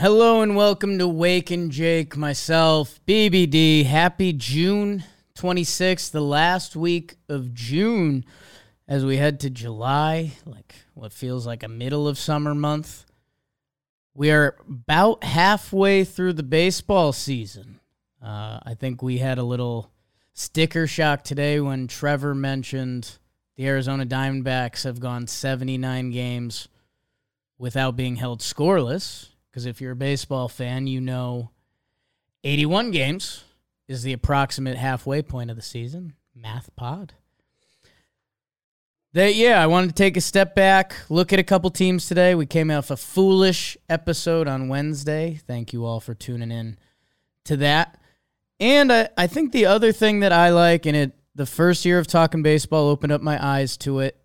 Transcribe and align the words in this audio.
Hello 0.00 0.40
and 0.40 0.56
welcome 0.56 0.96
to 0.96 1.06
Wake 1.06 1.50
and 1.50 1.70
Jake, 1.70 2.16
myself, 2.16 3.02
BBD. 3.06 3.84
Happy 3.84 4.32
June 4.32 5.04
26th, 5.34 6.10
the 6.10 6.22
last 6.22 6.74
week 6.74 7.16
of 7.28 7.52
June 7.52 8.24
as 8.88 9.04
we 9.04 9.18
head 9.18 9.40
to 9.40 9.50
July, 9.50 10.32
like 10.46 10.74
what 10.94 11.12
feels 11.12 11.46
like 11.46 11.62
a 11.62 11.68
middle 11.68 12.08
of 12.08 12.16
summer 12.16 12.54
month. 12.54 13.04
We 14.14 14.30
are 14.30 14.56
about 14.66 15.22
halfway 15.22 16.04
through 16.04 16.32
the 16.32 16.42
baseball 16.42 17.12
season. 17.12 17.78
Uh, 18.24 18.58
I 18.62 18.76
think 18.80 19.02
we 19.02 19.18
had 19.18 19.36
a 19.36 19.42
little 19.42 19.90
sticker 20.32 20.86
shock 20.86 21.24
today 21.24 21.60
when 21.60 21.88
Trevor 21.88 22.34
mentioned 22.34 23.18
the 23.58 23.66
Arizona 23.66 24.06
Diamondbacks 24.06 24.84
have 24.84 24.98
gone 24.98 25.26
79 25.26 26.10
games 26.10 26.68
without 27.58 27.96
being 27.96 28.16
held 28.16 28.40
scoreless. 28.40 29.29
Because 29.50 29.66
if 29.66 29.80
you're 29.80 29.92
a 29.92 29.96
baseball 29.96 30.48
fan, 30.48 30.86
you 30.86 31.00
know 31.00 31.50
81 32.44 32.90
games 32.90 33.44
is 33.88 34.02
the 34.02 34.12
approximate 34.12 34.76
halfway 34.76 35.22
point 35.22 35.50
of 35.50 35.56
the 35.56 35.62
season. 35.62 36.14
Math 36.34 36.74
pod. 36.76 37.14
That 39.12 39.34
yeah, 39.34 39.60
I 39.60 39.66
wanted 39.66 39.88
to 39.88 39.94
take 39.94 40.16
a 40.16 40.20
step 40.20 40.54
back, 40.54 40.94
look 41.08 41.32
at 41.32 41.40
a 41.40 41.44
couple 41.44 41.68
teams 41.70 42.06
today. 42.06 42.36
We 42.36 42.46
came 42.46 42.70
off 42.70 42.92
a 42.92 42.96
foolish 42.96 43.76
episode 43.88 44.46
on 44.46 44.68
Wednesday. 44.68 45.40
Thank 45.48 45.72
you 45.72 45.84
all 45.84 45.98
for 45.98 46.14
tuning 46.14 46.52
in 46.52 46.78
to 47.46 47.56
that. 47.56 47.98
And 48.60 48.92
I, 48.92 49.08
I 49.18 49.26
think 49.26 49.50
the 49.50 49.66
other 49.66 49.90
thing 49.90 50.20
that 50.20 50.32
I 50.32 50.50
like, 50.50 50.86
and 50.86 50.96
it 50.96 51.12
the 51.34 51.46
first 51.46 51.84
year 51.84 51.98
of 51.98 52.06
talking 52.06 52.42
baseball 52.42 52.88
opened 52.88 53.12
up 53.12 53.22
my 53.22 53.44
eyes 53.44 53.76
to 53.78 54.00
it. 54.00 54.16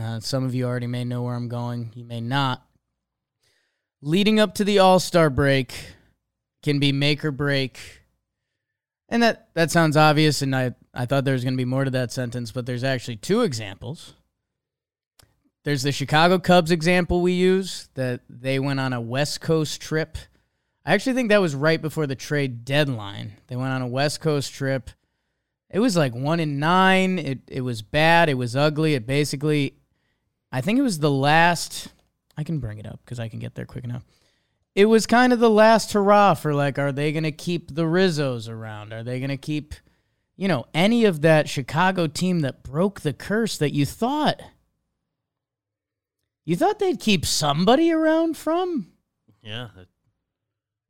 Uh, 0.00 0.20
some 0.20 0.44
of 0.44 0.54
you 0.54 0.64
already 0.64 0.86
may 0.86 1.04
know 1.04 1.22
where 1.22 1.34
I'm 1.34 1.48
going. 1.48 1.90
You 1.94 2.04
may 2.04 2.20
not 2.20 2.64
leading 4.02 4.40
up 4.40 4.54
to 4.56 4.64
the 4.64 4.80
All 4.80 5.00
Star 5.00 5.30
break 5.30 5.72
can 6.62 6.78
be 6.78 6.92
make 6.92 7.24
or 7.24 7.30
break. 7.30 8.02
And 9.08 9.22
that, 9.22 9.48
that 9.54 9.70
sounds 9.70 9.96
obvious, 9.96 10.42
and 10.42 10.54
I, 10.56 10.74
I 10.94 11.06
thought 11.06 11.24
there 11.24 11.34
was 11.34 11.44
going 11.44 11.54
to 11.54 11.58
be 11.58 11.64
more 11.64 11.84
to 11.84 11.90
that 11.90 12.12
sentence, 12.12 12.50
but 12.50 12.66
there's 12.66 12.84
actually 12.84 13.16
two 13.16 13.42
examples. 13.42 14.14
There's 15.64 15.82
the 15.82 15.92
Chicago 15.92 16.38
Cubs 16.38 16.70
example 16.70 17.20
we 17.20 17.32
use 17.32 17.88
that 17.94 18.22
they 18.28 18.58
went 18.58 18.80
on 18.80 18.92
a 18.92 19.00
West 19.00 19.40
Coast 19.40 19.80
trip. 19.80 20.16
I 20.84 20.94
actually 20.94 21.12
think 21.12 21.28
that 21.28 21.40
was 21.40 21.54
right 21.54 21.80
before 21.80 22.06
the 22.06 22.16
trade 22.16 22.64
deadline. 22.64 23.34
They 23.46 23.54
went 23.54 23.72
on 23.72 23.82
a 23.82 23.86
West 23.86 24.20
Coast 24.20 24.52
trip. 24.52 24.90
It 25.70 25.78
was 25.78 25.96
like 25.96 26.14
one 26.14 26.40
in 26.40 26.58
nine. 26.58 27.18
It 27.18 27.38
it 27.46 27.60
was 27.60 27.80
bad. 27.80 28.28
It 28.28 28.34
was 28.34 28.56
ugly. 28.56 28.94
It 28.94 29.06
basically, 29.06 29.74
I 30.50 30.60
think 30.60 30.78
it 30.78 30.82
was 30.82 30.98
the 30.98 31.10
last 31.10 31.88
I 32.36 32.44
can 32.44 32.58
bring 32.58 32.78
it 32.78 32.86
up 32.86 33.00
because 33.04 33.20
I 33.20 33.28
can 33.28 33.38
get 33.38 33.54
there 33.54 33.66
quick 33.66 33.84
enough. 33.84 34.04
It 34.74 34.86
was 34.86 35.06
kind 35.06 35.32
of 35.32 35.38
the 35.38 35.50
last 35.50 35.92
hurrah 35.92 36.34
for 36.34 36.54
like, 36.54 36.78
are 36.78 36.92
they 36.92 37.12
going 37.12 37.24
to 37.24 37.32
keep 37.32 37.74
the 37.74 37.84
Rizzos 37.84 38.48
around? 38.48 38.92
Are 38.92 39.02
they 39.02 39.18
going 39.20 39.28
to 39.30 39.36
keep, 39.36 39.74
you 40.36 40.48
know, 40.48 40.64
any 40.72 41.04
of 41.04 41.20
that 41.22 41.48
Chicago 41.48 42.06
team 42.06 42.40
that 42.40 42.62
broke 42.62 43.02
the 43.02 43.12
curse 43.12 43.58
that 43.58 43.74
you 43.74 43.84
thought, 43.84 44.40
you 46.44 46.56
thought 46.56 46.78
they'd 46.78 47.00
keep 47.00 47.26
somebody 47.26 47.92
around 47.92 48.36
from? 48.36 48.92
Yeah. 49.42 49.68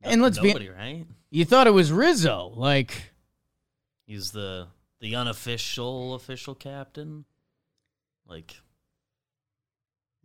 And 0.03 0.23
let's 0.23 0.37
nobody, 0.37 0.67
be, 0.67 0.71
right? 0.71 1.07
You 1.31 1.45
thought 1.45 1.67
it 1.67 1.73
was 1.73 1.91
Rizzo, 1.91 2.53
like 2.55 3.13
he's 4.07 4.31
the 4.33 4.69
the 5.01 5.17
unofficial 5.17 6.15
official 6.15 6.55
captain, 6.55 7.25
like 8.27 8.55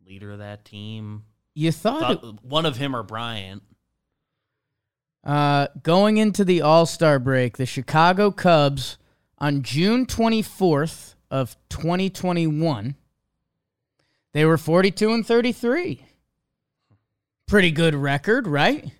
leader 0.07 0.31
of 0.31 0.39
that 0.39 0.63
team. 0.63 1.23
You 1.53 1.71
thought, 1.71 2.21
Thought 2.21 2.43
one 2.43 2.65
of 2.65 2.77
him 2.77 2.95
or 2.95 3.03
Bryant. 3.03 3.63
Uh, 5.23 5.67
going 5.83 6.17
into 6.17 6.45
the 6.45 6.61
All 6.61 6.85
Star 6.85 7.19
break, 7.19 7.57
the 7.57 7.65
Chicago 7.65 8.31
Cubs 8.31 8.97
on 9.37 9.63
June 9.63 10.05
24th 10.05 11.15
of 11.29 11.57
2021, 11.69 12.95
they 14.33 14.45
were 14.45 14.57
42 14.57 15.11
and 15.11 15.27
33. 15.27 16.01
Pretty 17.45 17.71
good 17.71 17.95
record, 17.95 18.47
right? 18.47 18.91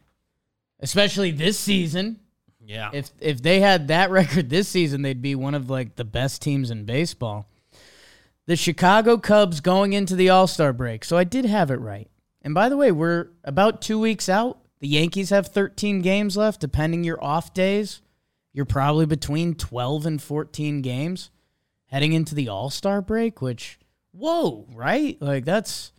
Especially 0.80 1.31
this 1.31 1.58
season. 1.58 2.20
Yeah. 2.60 2.90
If 2.92 3.12
if 3.22 3.42
they 3.42 3.62
had 3.62 3.88
that 3.88 4.10
record 4.12 4.50
this 4.50 4.68
season, 4.68 5.04
they'd 5.04 5.22
be 5.22 5.36
one 5.36 5.56
of 5.56 5.70
like 5.70 5.96
the 5.96 6.06
best 6.06 6.42
teams 6.42 6.70
in 6.70 6.84
baseball. 6.84 7.50
The 8.47 8.56
Chicago 8.56 9.18
Cubs 9.18 9.59
going 9.59 9.91
into 9.91 10.16
the 10.16 10.30
All 10.30 10.47
Star 10.47 10.74
break. 10.74 11.03
So 11.03 11.18
I 11.18 11.25
did 11.25 11.46
have 11.46 11.69
it 11.69 11.81
right. 11.81 12.09
And 12.41 12.53
by 12.53 12.69
the 12.69 12.78
way, 12.78 12.94
we're 12.94 13.28
about 13.44 13.81
two 13.81 14.00
weeks 14.00 14.30
out. 14.30 14.59
The 14.80 14.88
Yankees 14.88 15.31
have 15.31 15.47
13 15.47 16.02
games 16.02 16.38
left. 16.38 16.62
Depending 16.62 17.03
your 17.03 17.22
off 17.22 17.53
days, 17.53 18.02
you're 18.53 18.66
probably 18.66 19.06
between 19.06 19.53
12 19.53 20.06
and 20.06 20.22
14 20.22 20.81
games 20.81 21.30
heading 21.88 22.13
into 22.13 22.36
the 22.36 22.47
All 22.47 22.69
Star 22.69 23.02
break, 23.02 23.41
which, 23.41 23.80
whoa, 24.12 24.66
right? 24.74 25.22
Like, 25.22 25.44
that's, 25.44 25.91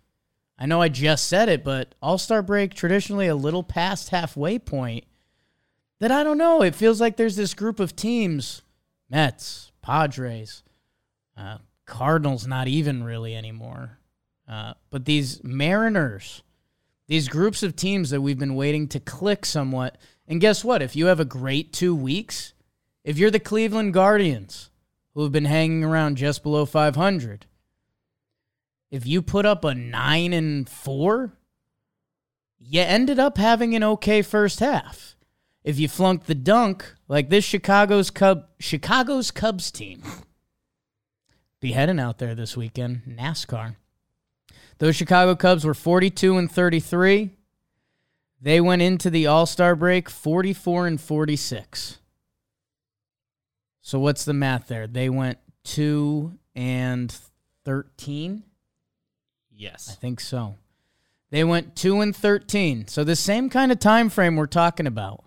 I 0.59 0.65
know 0.65 0.81
I 0.81 0.89
just 0.89 1.27
said 1.27 1.51
it, 1.51 1.63
but 1.63 1.95
All 2.01 2.17
Star 2.17 2.43
break 2.43 2.73
traditionally 2.73 3.27
a 3.27 3.37
little 3.37 3.63
past 3.63 4.09
halfway 4.09 4.59
point. 4.59 5.05
That 6.01 6.13
I 6.13 6.25
don't 6.25 6.39
know. 6.39 6.63
It 6.63 6.75
feels 6.75 7.01
like 7.01 7.17
there's 7.17 7.37
this 7.37 7.53
group 7.53 7.79
of 7.79 7.95
teams 7.95 8.63
Mets, 9.11 9.73
Padres, 9.83 10.63
uh, 11.37 11.59
Cardinals, 11.89 12.47
not 12.47 12.69
even 12.69 13.03
really 13.03 13.35
anymore. 13.35 13.99
Uh, 14.47 14.75
but 14.91 15.05
these 15.05 15.43
Mariners, 15.43 16.43
these 17.09 17.29
groups 17.29 17.63
of 17.63 17.75
teams 17.75 18.11
that 18.11 18.21
we've 18.21 18.39
been 18.39 18.55
waiting 18.55 18.87
to 18.89 19.01
click 19.01 19.45
somewhat. 19.45 19.99
And 20.27 20.41
guess 20.41 20.63
what? 20.63 20.83
If 20.83 20.95
you 20.95 21.07
have 21.07 21.19
a 21.19 21.25
great 21.25 21.73
two 21.73 21.95
weeks, 21.95 22.53
if 23.03 23.19
you're 23.19 23.31
the 23.31 23.41
Cleveland 23.41 23.95
Guardians, 23.95 24.71
who 25.15 25.23
have 25.23 25.33
been 25.33 25.47
hanging 25.47 25.83
around 25.83 26.17
just 26.17 26.43
below 26.43 26.65
500, 26.65 27.47
if 28.91 29.07
you 29.07 29.21
put 29.21 29.45
up 29.45 29.65
a 29.65 29.75
nine 29.75 30.33
and 30.33 30.69
four, 30.69 31.33
you 32.59 32.81
ended 32.81 33.19
up 33.19 33.39
having 33.39 33.75
an 33.75 33.85
okay 33.85 34.23
first 34.23 34.61
half. 34.61 35.17
If 35.65 35.79
you 35.79 35.89
flunked 35.89 36.27
the 36.27 36.35
dunk, 36.35 36.95
like 37.09 37.29
this 37.29 37.45
Chicago's 37.45 38.11
Cub 38.11 38.47
Chicago's 38.59 39.31
Cubs 39.31 39.71
team, 39.71 40.03
be 41.61 41.73
heading 41.73 41.99
out 41.99 42.19
there 42.19 42.35
this 42.35 42.57
weekend, 42.57 43.03
NASCAR. 43.09 43.77
Those 44.79 44.97
Chicago 44.97 45.35
Cubs 45.35 45.65
were 45.65 45.75
42 45.75 46.37
and 46.37 46.51
33. 46.51 47.31
They 48.41 48.61
went 48.61 48.83
into 48.83 49.11
the 49.11 49.27
All-Star 49.27 49.75
break 49.75 50.09
44 50.09 50.87
and 50.87 51.01
46. 51.01 51.99
So 53.81 53.99
what's 53.99 54.25
the 54.25 54.35
math 54.35 54.69
there? 54.69 54.87
They 54.87 55.09
went 55.09 55.39
2 55.65 56.39
and 56.55 57.15
13. 57.65 58.45
Yes. 59.51 59.89
I 59.91 59.95
think 59.95 60.21
so. 60.21 60.57
They 61.31 61.43
went 61.43 61.75
2 61.75 62.01
and 62.01 62.15
13. 62.15 62.87
So 62.87 63.03
the 63.03 63.17
same 63.17 63.51
kind 63.51 63.73
of 63.73 63.81
time 63.81 64.09
frame 64.09 64.37
we're 64.37 64.47
talking 64.47 64.87
about. 64.87 65.25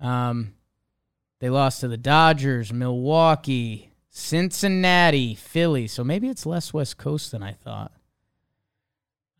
Um 0.00 0.54
they 1.40 1.50
lost 1.50 1.80
to 1.80 1.88
the 1.88 1.96
Dodgers, 1.96 2.72
Milwaukee, 2.72 3.87
Cincinnati, 4.18 5.34
Philly. 5.34 5.86
So 5.86 6.02
maybe 6.02 6.28
it's 6.28 6.44
less 6.44 6.74
West 6.74 6.98
Coast 6.98 7.30
than 7.30 7.42
I 7.42 7.52
thought. 7.52 7.92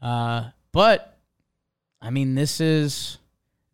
Uh, 0.01 0.51
but 0.73 1.19
I 2.01 2.11
mean, 2.11 2.35
this 2.37 2.61
is 2.61 3.19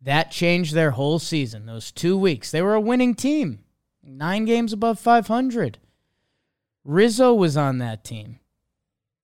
that 0.01 0.31
changed 0.31 0.73
their 0.73 0.91
whole 0.91 1.19
season. 1.19 1.67
Those 1.67 1.91
two 1.91 2.17
weeks, 2.17 2.51
they 2.51 2.61
were 2.61 2.73
a 2.73 2.81
winning 2.81 3.13
team, 3.13 3.63
nine 4.03 4.45
games 4.45 4.73
above 4.73 4.99
500. 4.99 5.77
Rizzo 6.83 7.33
was 7.33 7.55
on 7.55 7.77
that 7.77 8.03
team. 8.03 8.39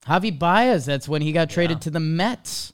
Javi 0.06 0.38
Baez, 0.38 0.86
that's 0.86 1.10
when 1.10 1.22
he 1.22 1.32
got 1.32 1.50
traded 1.50 1.82
to 1.82 1.90
the 1.90 2.00
Mets. 2.00 2.74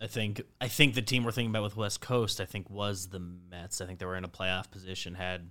I 0.00 0.06
think 0.06 0.42
I 0.60 0.68
think 0.68 0.94
the 0.94 1.02
team 1.02 1.24
we're 1.24 1.32
thinking 1.32 1.50
about 1.50 1.64
with 1.64 1.76
West 1.76 2.00
Coast, 2.00 2.40
I 2.40 2.44
think 2.44 2.70
was 2.70 3.08
the 3.08 3.18
Mets. 3.20 3.80
I 3.80 3.86
think 3.86 3.98
they 3.98 4.06
were 4.06 4.16
in 4.16 4.24
a 4.24 4.28
playoff 4.28 4.70
position, 4.70 5.14
had 5.14 5.50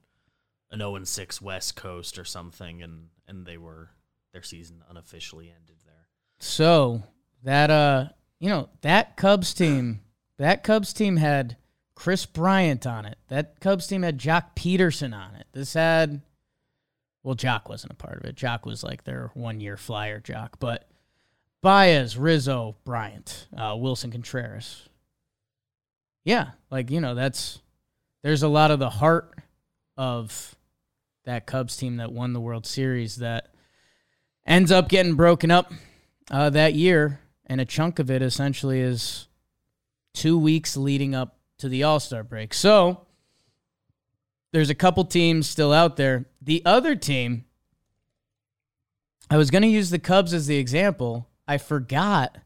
an 0.71 0.79
0 0.79 0.95
and 0.95 1.07
6 1.07 1.41
West 1.41 1.75
Coast 1.75 2.17
or 2.17 2.25
something, 2.25 2.81
and 2.81 3.09
and 3.27 3.45
they 3.45 3.57
were 3.57 3.91
their 4.33 4.43
season 4.43 4.83
unofficially 4.89 5.49
ended 5.49 5.77
there. 5.85 6.07
So 6.39 7.03
that 7.43 7.69
uh, 7.69 8.09
you 8.39 8.49
know, 8.49 8.69
that 8.81 9.17
Cubs 9.17 9.53
team, 9.53 10.01
that 10.37 10.63
Cubs 10.63 10.93
team 10.93 11.17
had 11.17 11.57
Kris 11.95 12.25
Bryant 12.25 12.85
on 12.85 13.05
it. 13.05 13.17
That 13.29 13.59
Cubs 13.59 13.87
team 13.87 14.03
had 14.03 14.19
Joc 14.19 14.55
Pederson 14.55 15.15
on 15.15 15.35
it. 15.35 15.47
This 15.53 15.73
had 15.73 16.21
well, 17.23 17.35
Joc 17.35 17.67
wasn't 17.67 17.93
a 17.93 17.95
part 17.95 18.19
of 18.19 18.25
it. 18.25 18.35
Joc 18.35 18.65
was 18.65 18.83
like 18.83 19.03
their 19.03 19.31
one 19.33 19.59
year 19.59 19.77
flyer 19.77 20.21
Joc, 20.21 20.51
but 20.59 20.87
Baez, 21.61 22.17
Rizzo, 22.17 22.77
Bryant, 22.85 23.47
uh, 23.57 23.75
Willson 23.75 24.11
Contreras. 24.11 24.87
Yeah, 26.23 26.51
like 26.69 26.91
you 26.91 27.01
know, 27.01 27.15
that's 27.15 27.59
there's 28.23 28.43
a 28.43 28.47
lot 28.47 28.71
of 28.71 28.79
the 28.79 28.89
heart 28.89 29.33
of 29.97 30.55
that 31.27 31.45
Cubs 31.45 31.75
team 31.75 31.97
that 31.97 32.13
won 32.13 32.31
the 32.31 32.39
World 32.39 32.65
Series 32.65 33.18
that 33.18 33.50
ends 34.45 34.71
up 34.71 34.88
getting 34.88 35.15
broken 35.15 35.51
up 35.51 35.74
uh, 36.31 36.50
that 36.50 36.74
year, 36.74 37.19
and 37.45 37.59
a 37.59 37.65
chunk 37.65 38.00
of 38.00 38.09
it 38.09 38.21
essentially 38.21 38.79
is 38.79 39.27
two 40.13 40.39
weeks 40.39 40.77
leading 40.77 41.13
up 41.13 41.38
to 41.57 41.68
the 41.68 41.83
All 41.83 42.00
Star 42.00 42.24
break. 42.24 42.53
So 42.53 43.06
there's 44.53 44.69
a 44.69 44.75
couple 44.75 45.03
teams 45.03 45.50
still 45.50 45.74
out 45.74 45.97
there. 45.97 46.27
The 46.41 46.62
other 46.65 46.95
team, 46.95 47.44
I 49.30 49.35
was 49.35 49.51
going 49.51 49.63
to 49.63 49.68
use 49.68 49.89
the 49.89 50.00
Cubs 50.00 50.33
as 50.33 50.47
the 50.47 50.57
example. 50.57 51.27
I 51.45 51.57
forgot 51.57 52.38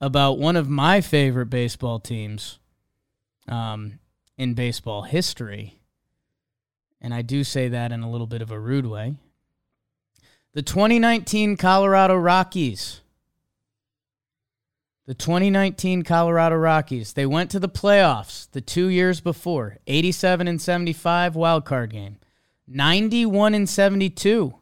about 0.00 0.38
one 0.38 0.56
of 0.56 0.68
my 0.68 1.00
favorite 1.00 1.46
baseball 1.46 2.00
teams 2.00 2.58
um, 3.46 4.00
in 4.36 4.54
baseball 4.54 5.02
history. 5.02 5.79
And 7.00 7.14
I 7.14 7.22
do 7.22 7.44
say 7.44 7.68
that 7.68 7.92
in 7.92 8.02
a 8.02 8.10
little 8.10 8.26
bit 8.26 8.42
of 8.42 8.50
a 8.50 8.58
rude 8.58 8.86
way. 8.86 9.14
The 10.52 10.62
2019 10.62 11.56
Colorado 11.56 12.16
Rockies. 12.16 13.00
The 15.06 15.14
2019 15.14 16.02
Colorado 16.02 16.56
Rockies. 16.56 17.12
They 17.14 17.26
went 17.26 17.50
to 17.50 17.58
the 17.58 17.68
playoffs 17.68 18.50
the 18.50 18.60
two 18.60 18.88
years 18.88 19.20
before 19.20 19.78
87 19.86 20.46
and 20.46 20.60
75 20.60 21.36
wild 21.36 21.64
card 21.64 21.90
game, 21.90 22.18
91 22.68 23.54
and 23.54 23.68
72. 23.68 24.54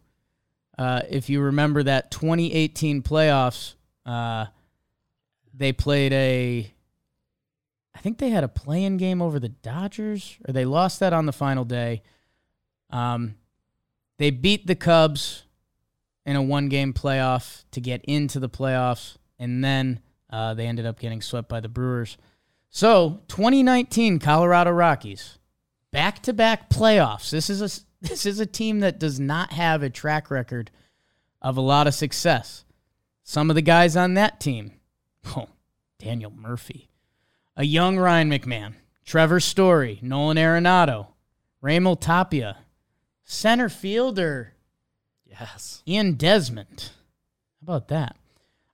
Uh, 0.78 1.02
if 1.10 1.28
you 1.28 1.40
remember 1.40 1.82
that 1.82 2.10
2018 2.10 3.02
playoffs, 3.02 3.74
uh, 4.06 4.46
they 5.52 5.72
played 5.72 6.12
a. 6.12 6.72
I 7.94 7.98
think 7.98 8.18
they 8.18 8.30
had 8.30 8.44
a 8.44 8.48
play-in 8.48 8.96
game 8.96 9.20
over 9.20 9.40
the 9.40 9.48
Dodgers, 9.48 10.38
or 10.46 10.52
they 10.52 10.64
lost 10.64 11.00
that 11.00 11.12
on 11.12 11.26
the 11.26 11.32
final 11.32 11.64
day. 11.64 12.02
Um, 12.90 13.36
they 14.18 14.30
beat 14.30 14.66
the 14.66 14.74
Cubs 14.74 15.44
in 16.26 16.36
a 16.36 16.42
one-game 16.42 16.92
playoff 16.92 17.64
to 17.70 17.80
get 17.80 18.04
into 18.04 18.40
the 18.40 18.48
playoffs, 18.48 19.16
and 19.38 19.64
then 19.64 20.00
uh, 20.30 20.54
they 20.54 20.66
ended 20.66 20.86
up 20.86 20.98
getting 20.98 21.22
swept 21.22 21.48
by 21.48 21.60
the 21.60 21.68
Brewers. 21.68 22.18
So, 22.70 23.22
2019 23.28 24.18
Colorado 24.18 24.70
Rockies, 24.70 25.38
back-to-back 25.90 26.68
playoffs. 26.68 27.30
This 27.30 27.48
is 27.48 27.62
a 27.62 27.88
this 28.00 28.26
is 28.26 28.38
a 28.38 28.46
team 28.46 28.80
that 28.80 29.00
does 29.00 29.18
not 29.18 29.52
have 29.52 29.82
a 29.82 29.90
track 29.90 30.30
record 30.30 30.70
of 31.42 31.56
a 31.56 31.62
lot 31.62 31.86
of 31.86 31.94
success. 31.94 32.64
Some 33.24 33.50
of 33.50 33.56
the 33.56 33.62
guys 33.62 33.96
on 33.96 34.14
that 34.14 34.40
team, 34.40 34.72
oh, 35.36 35.48
Daniel 35.98 36.30
Murphy, 36.30 36.88
a 37.56 37.64
young 37.64 37.98
Ryan 37.98 38.30
McMahon, 38.30 38.74
Trevor 39.04 39.40
Story, 39.40 39.98
Nolan 40.02 40.36
Arenado, 40.36 41.08
Raimel 41.62 42.00
Tapia, 42.00 42.58
center 43.28 43.68
fielder 43.68 44.54
Yes. 45.28 45.82
Ian 45.86 46.14
Desmond. 46.14 46.90
How 47.60 47.74
about 47.74 47.88
that? 47.88 48.16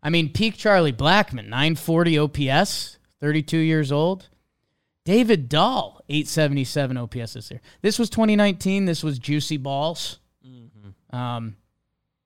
I 0.02 0.10
mean, 0.10 0.32
peak 0.32 0.56
Charlie 0.56 0.92
Blackmon, 0.92 1.48
940 1.48 2.18
OPS, 2.18 2.98
32 3.20 3.58
years 3.58 3.90
old. 3.90 4.28
David 5.04 5.48
Dahl, 5.48 6.00
877 6.08 6.96
OPS 6.96 7.34
this 7.34 7.50
year. 7.50 7.60
This 7.82 7.98
was 7.98 8.08
2019. 8.10 8.84
This 8.84 9.02
was 9.02 9.18
juicy 9.18 9.56
balls. 9.56 10.18
Um, 11.10 11.56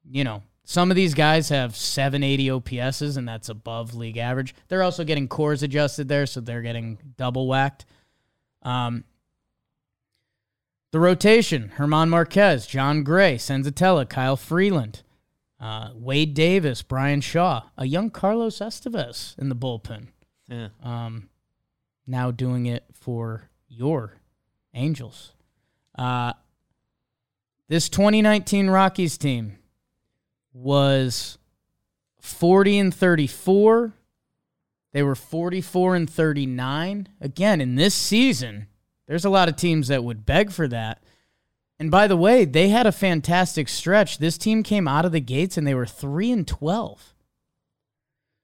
you 0.08 0.24
know, 0.24 0.42
some 0.64 0.90
of 0.90 0.96
these 0.96 1.14
guys 1.14 1.48
have 1.48 1.74
780 1.74 2.50
OPSs, 2.50 3.16
and 3.16 3.26
that's 3.26 3.48
above 3.48 3.94
league 3.94 4.16
average. 4.18 4.54
They're 4.68 4.82
also 4.82 5.04
getting 5.04 5.28
Coors 5.28 5.62
adjusted 5.62 6.08
there, 6.08 6.26
so 6.26 6.40
they're 6.40 6.62
getting 6.62 6.98
double 7.16 7.48
whacked. 7.48 7.86
Um, 8.62 9.04
the 10.90 11.00
rotation 11.00 11.72
German 11.76 12.08
Marquez, 12.08 12.66
Jon 12.66 13.02
Gray, 13.02 13.36
Senzatela, 13.36 14.08
Kyle 14.08 14.36
Freeland, 14.36 15.02
uh, 15.60 15.90
Wade 15.94 16.34
Davis, 16.34 16.82
Bryan 16.82 17.20
Shaw, 17.20 17.62
a 17.76 17.86
young 17.86 18.10
Carlos 18.10 18.58
Estevez 18.58 19.38
in 19.38 19.48
the 19.48 19.56
bullpen. 19.56 20.08
Yeah. 20.48 20.68
Um, 20.82 21.28
now 22.06 22.30
doing 22.30 22.66
it 22.66 22.84
for 22.92 23.50
your 23.68 24.14
Angels. 24.74 25.32
Uh, 25.96 26.32
this 27.68 27.88
2019 27.88 28.70
Rockies 28.70 29.18
team 29.18 29.58
was 30.52 31.38
40 32.20 32.78
and 32.78 32.94
34. 32.94 33.92
They 34.92 35.02
were 35.02 35.14
44 35.14 35.96
and 35.96 36.08
39. 36.08 37.08
Again, 37.20 37.60
in 37.60 37.74
this 37.74 37.94
season, 37.94 38.68
there's 39.08 39.24
a 39.24 39.30
lot 39.30 39.48
of 39.48 39.56
teams 39.56 39.88
that 39.88 40.04
would 40.04 40.24
beg 40.24 40.52
for 40.52 40.68
that. 40.68 41.02
And 41.80 41.90
by 41.90 42.06
the 42.06 42.16
way, 42.16 42.44
they 42.44 42.68
had 42.68 42.86
a 42.86 42.92
fantastic 42.92 43.68
stretch. 43.68 44.18
This 44.18 44.36
team 44.36 44.62
came 44.62 44.86
out 44.86 45.04
of 45.04 45.12
the 45.12 45.20
gates 45.20 45.56
and 45.56 45.66
they 45.66 45.74
were 45.74 45.86
3 45.86 46.30
and 46.30 46.46
12. 46.46 47.14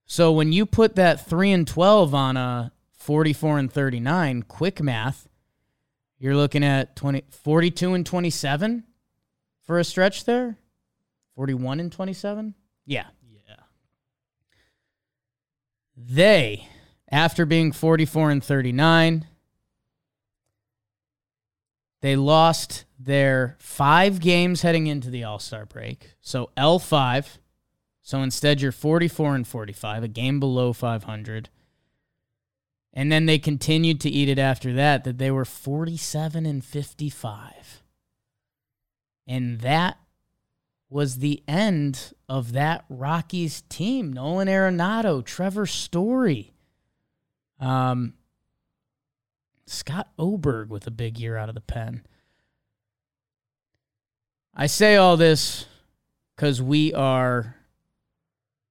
So 0.07 0.33
when 0.33 0.53
you 0.53 0.65
put 0.67 0.97
that 0.97 1.27
3 1.27 1.53
and 1.53 1.69
12 1.69 2.15
on 2.15 2.37
a 2.37 2.73
44 2.97 3.59
and 3.59 3.73
39, 3.73 4.43
quick 4.45 4.81
math, 4.81 5.29
you're 6.19 6.37
looking 6.37 6.65
at 6.65 6.97
20 6.97 7.25
42 7.31 7.93
and 7.93 8.07
27 8.07 8.85
for 9.65 9.79
a 9.79 9.85
stretch 9.85 10.25
there. 10.25 10.57
41 11.35 11.81
and 11.81 11.93
27? 11.93 12.55
Yeah. 12.87 13.07
Yeah. 13.49 13.57
They, 15.97 16.69
after 17.11 17.45
being 17.45 17.73
44 17.73 18.31
and 18.31 18.43
39, 18.45 19.27
they 22.05 22.17
lost 22.17 22.85
their 22.99 23.57
five 23.59 24.21
games 24.21 24.61
heading 24.61 24.89
into 24.89 25.09
the 25.09 25.25
All 25.25 25.39
Star 25.39 25.65
break. 25.65 26.17
So 26.21 26.51
L5. 26.55 27.39
So 28.03 28.21
instead, 28.21 28.61
you're 28.61 28.73
44 28.73 29.35
and 29.35 29.49
45, 29.49 30.03
a 30.03 30.09
game 30.09 30.39
below 30.39 30.75
500. 30.75 31.49
And 32.93 33.11
then 33.11 33.25
they 33.25 33.39
continued 33.39 34.03
to 34.03 34.11
eat 34.11 34.29
it 34.29 34.39
after 34.39 34.75
that, 34.75 35.05
that 35.05 35.17
they 35.17 35.31
were 35.31 35.47
47 35.47 36.45
and 36.45 36.63
55. 36.63 37.83
And 39.27 39.61
that 39.63 39.97
was 40.91 41.21
the 41.21 41.43
end 41.49 42.13
of 42.29 42.53
that 42.53 42.85
Rockies 42.91 43.63
team. 43.71 44.13
Nolan 44.13 44.49
Arenado, 44.49 45.25
Trevor 45.25 45.65
Story, 45.65 46.53
um, 47.59 48.13
Scott 49.67 50.09
Oberg 50.19 50.71
with 50.71 50.87
a 50.87 50.91
big 50.91 51.19
year 51.19 51.37
out 51.37 51.49
of 51.49 51.55
the 51.55 51.61
pen. 51.61 52.03
I 54.55 54.67
say 54.67 54.97
all 54.97 55.17
this 55.17 55.67
because 56.37 56.63
we 56.63 56.95
are 56.95 57.57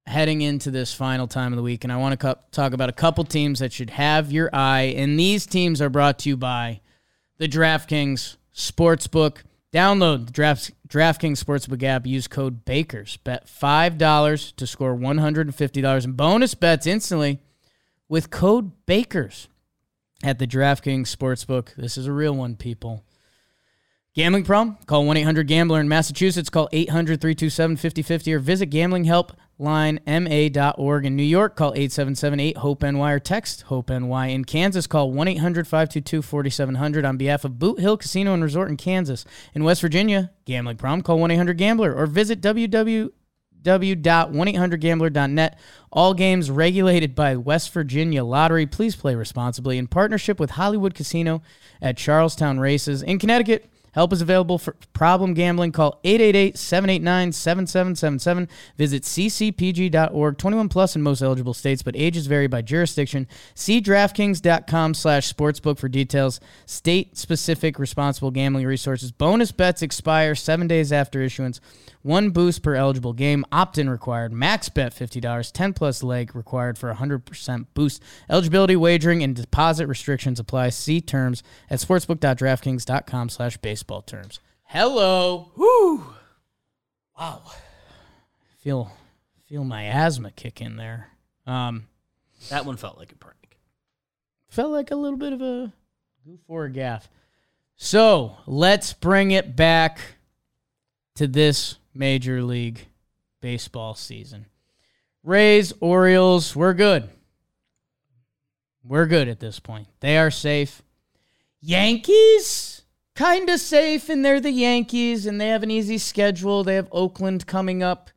heading 0.05 0.41
into 0.41 0.69
this 0.71 0.93
final 0.93 1.27
time 1.27 1.51
of 1.53 1.57
the 1.57 1.63
week, 1.63 1.83
and 1.83 1.91
I 1.91 1.97
want 1.97 2.19
to 2.19 2.37
talk 2.51 2.73
about 2.73 2.89
a 2.89 2.93
couple 2.93 3.23
teams 3.23 3.59
that 3.59 3.73
should 3.73 3.91
have 3.91 4.31
your 4.31 4.49
eye. 4.53 4.93
And 4.95 5.19
these 5.19 5.45
teams 5.45 5.81
are 5.81 5.89
brought 5.89 6.19
to 6.19 6.29
you 6.29 6.37
by 6.37 6.81
the 7.37 7.47
DraftKings 7.47 8.37
Sportsbook. 8.55 9.39
Download 9.73 10.27
the 10.27 10.31
Draft, 10.31 10.71
DraftKings 10.87 11.43
Sportsbook 11.43 11.81
app. 11.83 12.05
Use 12.05 12.27
code 12.27 12.63
BAKERS. 12.63 13.17
Bet 13.23 13.47
$5 13.47 14.55
to 14.55 14.67
score 14.67 14.95
$150 14.95 16.05
in 16.05 16.11
bonus 16.13 16.53
bets 16.53 16.85
instantly 16.85 17.39
with 18.07 18.29
code 18.29 18.71
BAKERS 18.85 19.47
at 20.23 20.39
the 20.39 20.47
DraftKings 20.47 21.13
Sportsbook. 21.13 21.75
This 21.75 21.97
is 21.97 22.07
a 22.07 22.13
real 22.13 22.33
one, 22.33 22.55
people. 22.55 23.03
Gambling 24.15 24.45
problem? 24.45 24.77
Call 24.85 25.05
1 25.05 25.17
800 25.17 25.47
Gambler 25.47 25.81
in 25.81 25.89
Massachusetts. 25.89 26.49
Call 26.49 26.69
800 26.71 27.19
327 27.19 27.75
5050 27.77 28.33
or 28.33 28.39
visit 28.39 28.69
gamblinghelplinema.org. 28.69 31.05
In 31.05 31.15
New 31.15 31.23
York, 31.23 31.55
call 31.55 31.73
877 31.73 32.39
8 32.39 32.57
HOPE 32.57 32.83
NY 32.83 33.11
or 33.11 33.19
text 33.19 33.63
HOPE 33.63 33.89
NY. 33.89 34.27
In 34.27 34.45
Kansas, 34.45 34.85
call 34.85 35.11
1 35.11 35.27
800 35.27 35.67
522 35.67 36.21
4700 36.21 37.05
on 37.05 37.17
behalf 37.17 37.43
of 37.43 37.57
Boot 37.57 37.79
Hill 37.79 37.97
Casino 37.97 38.35
and 38.35 38.43
Resort 38.43 38.69
in 38.69 38.77
Kansas. 38.77 39.25
In 39.55 39.63
West 39.63 39.81
Virginia, 39.81 40.29
gambling 40.45 40.77
problem? 40.77 41.01
Call 41.01 41.17
1 41.17 41.31
800 41.31 41.57
Gambler 41.57 41.95
or 41.95 42.05
visit 42.05 42.39
www 42.39 43.09
www.1800gambler.net. 43.63 45.59
All 45.91 46.13
games 46.13 46.51
regulated 46.51 47.15
by 47.15 47.35
West 47.35 47.71
Virginia 47.73 48.23
Lottery. 48.23 48.65
Please 48.65 48.95
play 48.95 49.15
responsibly 49.15 49.77
in 49.77 49.87
partnership 49.87 50.39
with 50.39 50.51
Hollywood 50.51 50.93
Casino 50.95 51.41
at 51.81 51.97
Charlestown 51.97 52.59
Races. 52.59 53.01
In 53.01 53.19
Connecticut, 53.19 53.69
Help 53.93 54.13
is 54.13 54.21
available 54.21 54.57
for 54.57 54.75
problem 54.93 55.33
gambling. 55.33 55.71
Call 55.71 55.99
888-789-7777. 56.03 58.49
Visit 58.77 59.03
ccpg.org. 59.03 60.37
21 60.37 60.69
plus 60.69 60.95
in 60.95 61.01
most 61.01 61.21
eligible 61.21 61.53
states, 61.53 61.83
but 61.83 61.95
ages 61.95 62.27
vary 62.27 62.47
by 62.47 62.61
jurisdiction. 62.61 63.27
See 63.55 63.81
DraftKings.com 63.81 64.93
slash 64.93 65.31
sportsbook 65.31 65.77
for 65.77 65.87
details. 65.87 66.39
State-specific 66.65 67.79
responsible 67.79 68.31
gambling 68.31 68.65
resources. 68.65 69.11
Bonus 69.11 69.51
bets 69.51 69.81
expire 69.81 70.35
seven 70.35 70.67
days 70.67 70.91
after 70.91 71.21
issuance. 71.21 71.59
One 72.01 72.31
boost 72.31 72.63
per 72.63 72.75
eligible 72.75 73.13
game. 73.13 73.45
Opt-in 73.51 73.89
required. 73.89 74.33
Max 74.33 74.69
bet 74.69 74.93
$50. 74.93 75.51
10 75.51 75.73
plus 75.73 76.03
leg 76.03 76.35
required 76.35 76.77
for 76.77 76.93
100% 76.93 77.65
boost. 77.73 78.03
Eligibility, 78.29 78.75
wagering, 78.75 79.23
and 79.23 79.35
deposit 79.35 79.87
restrictions 79.87 80.39
apply. 80.39 80.69
See 80.69 80.99
terms 80.99 81.43
at 81.69 81.79
sportsbook.draftkings.com 81.79 83.29
slash 83.29 83.57
base 83.57 83.82
baseball 83.83 84.01
terms. 84.01 84.39
Hello. 84.63 85.51
Whoo. 85.57 86.05
Wow. 87.19 87.41
Feel 88.59 88.89
feel 89.45 89.65
my 89.65 89.83
asthma 89.87 90.31
kick 90.31 90.61
in 90.61 90.77
there. 90.77 91.09
Um 91.45 91.87
That 92.49 92.65
one 92.65 92.77
felt 92.77 92.97
like 92.97 93.11
a 93.11 93.15
prank. 93.15 93.57
felt 94.47 94.71
like 94.71 94.91
a 94.91 94.95
little 94.95 95.17
bit 95.17 95.33
of 95.33 95.41
a 95.41 95.73
goof 96.25 96.39
or 96.47 96.63
a 96.63 96.69
gaff. 96.71 97.09
So 97.75 98.37
let's 98.47 98.93
bring 98.93 99.31
it 99.31 99.53
back 99.53 99.99
to 101.15 101.27
this 101.27 101.75
Major 101.93 102.41
League 102.41 102.87
Baseball 103.41 103.95
season. 103.95 104.45
Rays, 105.23 105.73
Orioles, 105.81 106.55
we're 106.55 106.73
good. 106.73 107.09
We're 108.81 109.07
good 109.07 109.27
at 109.27 109.41
this 109.41 109.59
point. 109.59 109.89
They 109.99 110.17
are 110.17 110.31
safe. 110.31 110.81
Yankees, 111.59 112.72
kind 113.15 113.49
of 113.49 113.59
safe, 113.59 114.09
and 114.09 114.23
they're 114.23 114.39
the 114.39 114.51
Yankees, 114.51 115.25
and 115.25 115.39
they 115.39 115.49
have 115.49 115.63
an 115.63 115.71
easy 115.71 115.97
schedule. 115.97 116.63
They 116.63 116.75
have 116.75 116.87
Oakland 116.91 117.45
coming 117.47 117.83
up. 117.83 118.09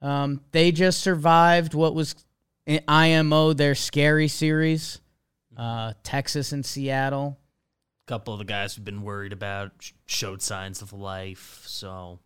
Um, 0.00 0.42
they 0.52 0.70
just 0.72 1.00
survived 1.00 1.74
what 1.74 1.94
was 1.94 2.14
IMO, 2.86 3.52
their 3.52 3.74
scary 3.74 4.28
series, 4.28 5.00
uh, 5.56 5.94
Texas 6.02 6.52
and 6.52 6.64
Seattle. 6.64 7.38
A 8.06 8.08
couple 8.08 8.32
of 8.34 8.38
the 8.38 8.44
guys 8.44 8.76
we've 8.76 8.84
been 8.84 9.02
worried 9.02 9.32
about 9.32 9.72
showed 10.06 10.42
signs 10.42 10.82
of 10.82 10.92
life, 10.92 11.62
so. 11.66 12.20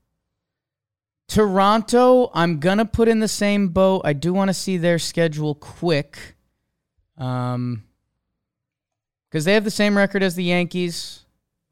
Toronto, 1.29 2.31
I'm 2.35 2.61
going 2.61 2.79
to 2.79 2.85
put 2.85 3.09
in 3.09 3.21
the 3.21 3.29
same 3.29 3.69
boat. 3.69 4.03
I 4.05 4.13
do 4.13 4.35
want 4.35 4.49
to 4.49 4.55
see 4.55 4.77
their 4.77 4.99
schedule 4.99 5.55
quick. 5.55 6.37
Um, 7.17 7.85
because 9.31 9.47
they 9.47 9.55
have 9.55 9.65
the 9.65 9.71
same 9.71 9.97
record 9.97 10.23
as 10.23 10.35
the 10.35 10.45
Yankees. 10.45 11.22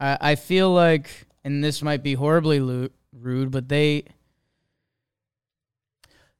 I, 0.00 0.18
I 0.20 0.34
feel 0.34 0.72
like, 0.72 1.26
and 1.44 1.62
this 1.62 1.82
might 1.82 2.02
be 2.02 2.14
horribly 2.14 2.58
lo- 2.58 2.88
rude, 3.12 3.50
but 3.50 3.68
they, 3.68 4.04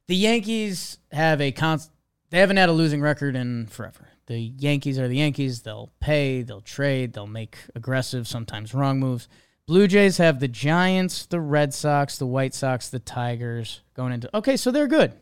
the 0.07 0.17
Yankees 0.17 0.99
have 1.12 1.40
a 1.40 1.52
const, 1.52 1.90
they 2.31 2.38
haven't 2.38 2.57
had 2.57 2.69
a 2.69 2.73
losing 2.73 3.00
record 3.00 3.37
in 3.37 3.67
forever. 3.67 4.09
The 4.26 4.38
Yankees 4.38 4.97
are 4.97 5.09
the 5.09 5.17
Yankees. 5.17 5.62
They'll 5.62 5.90
pay, 5.99 6.43
they'll 6.43 6.61
trade, 6.61 7.12
they'll 7.12 7.26
make 7.26 7.59
aggressive, 7.75 8.29
sometimes 8.29 8.73
wrong 8.73 9.00
moves. 9.00 9.29
Blue 9.67 9.88
Jays 9.88 10.19
have 10.19 10.38
the 10.38 10.47
Giants, 10.47 11.26
the 11.26 11.40
Red 11.40 11.75
Sox, 11.75 12.17
the 12.17 12.26
White 12.26 12.55
Sox, 12.55 12.88
the 12.88 13.00
Tigers 13.00 13.83
going 13.95 14.12
into. 14.12 14.31
Okay, 14.37 14.57
so 14.57 14.71
they're 14.71 14.87
good. 14.87 15.14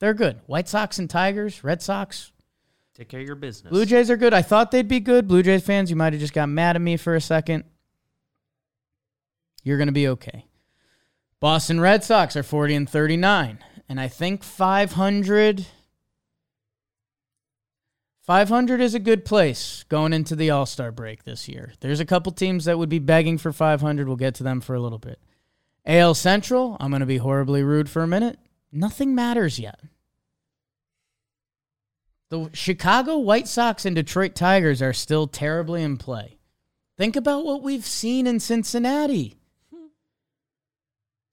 They're 0.00 0.14
good. 0.14 0.40
White 0.46 0.68
Sox 0.68 0.98
and 0.98 1.08
Tigers, 1.08 1.62
Red 1.62 1.82
Sox, 1.82 2.32
Take 2.94 3.08
care 3.08 3.20
of 3.20 3.26
your 3.26 3.36
business. 3.36 3.70
Blue 3.70 3.86
Jays 3.86 4.10
are 4.10 4.16
good. 4.16 4.34
I 4.34 4.42
thought 4.42 4.70
they'd 4.70 4.88
be 4.88 5.00
good. 5.00 5.28
Blue 5.28 5.42
Jays 5.42 5.64
fans, 5.64 5.90
you 5.90 5.96
might 5.96 6.12
have 6.12 6.20
just 6.20 6.34
got 6.34 6.48
mad 6.48 6.76
at 6.76 6.82
me 6.82 6.96
for 6.96 7.14
a 7.14 7.20
second. 7.20 7.64
You're 9.62 9.78
going 9.78 9.88
to 9.88 9.92
be 9.92 10.08
okay. 10.08 10.46
Boston 11.38 11.80
Red 11.80 12.04
Sox 12.04 12.36
are 12.36 12.42
40 12.42 12.74
and 12.74 12.90
39. 12.90 13.58
And 13.88 14.00
I 14.00 14.08
think 14.08 14.42
500 14.42 15.66
500 18.22 18.80
is 18.80 18.94
a 18.94 19.00
good 19.00 19.24
place 19.24 19.84
going 19.88 20.12
into 20.12 20.36
the 20.36 20.50
All-Star 20.50 20.92
break 20.92 21.24
this 21.24 21.48
year. 21.48 21.72
There's 21.80 21.98
a 21.98 22.04
couple 22.04 22.30
teams 22.30 22.66
that 22.66 22.78
would 22.78 22.88
be 22.88 23.00
begging 23.00 23.38
for 23.38 23.52
500. 23.52 24.06
We'll 24.06 24.16
get 24.16 24.36
to 24.36 24.44
them 24.44 24.60
for 24.60 24.76
a 24.76 24.80
little 24.80 25.00
bit. 25.00 25.18
AL 25.84 26.14
Central, 26.14 26.76
I'm 26.78 26.90
going 26.90 27.00
to 27.00 27.06
be 27.06 27.16
horribly 27.16 27.64
rude 27.64 27.90
for 27.90 28.02
a 28.02 28.06
minute. 28.06 28.38
Nothing 28.70 29.16
matters 29.16 29.58
yet. 29.58 29.80
The 32.30 32.48
Chicago 32.52 33.18
White 33.18 33.48
Sox 33.48 33.84
and 33.84 33.94
Detroit 33.96 34.34
Tigers 34.34 34.80
are 34.80 34.92
still 34.92 35.26
terribly 35.26 35.82
in 35.82 35.96
play. 35.98 36.38
Think 36.96 37.16
about 37.16 37.44
what 37.44 37.62
we've 37.62 37.84
seen 37.84 38.26
in 38.26 38.38
Cincinnati. 38.38 39.36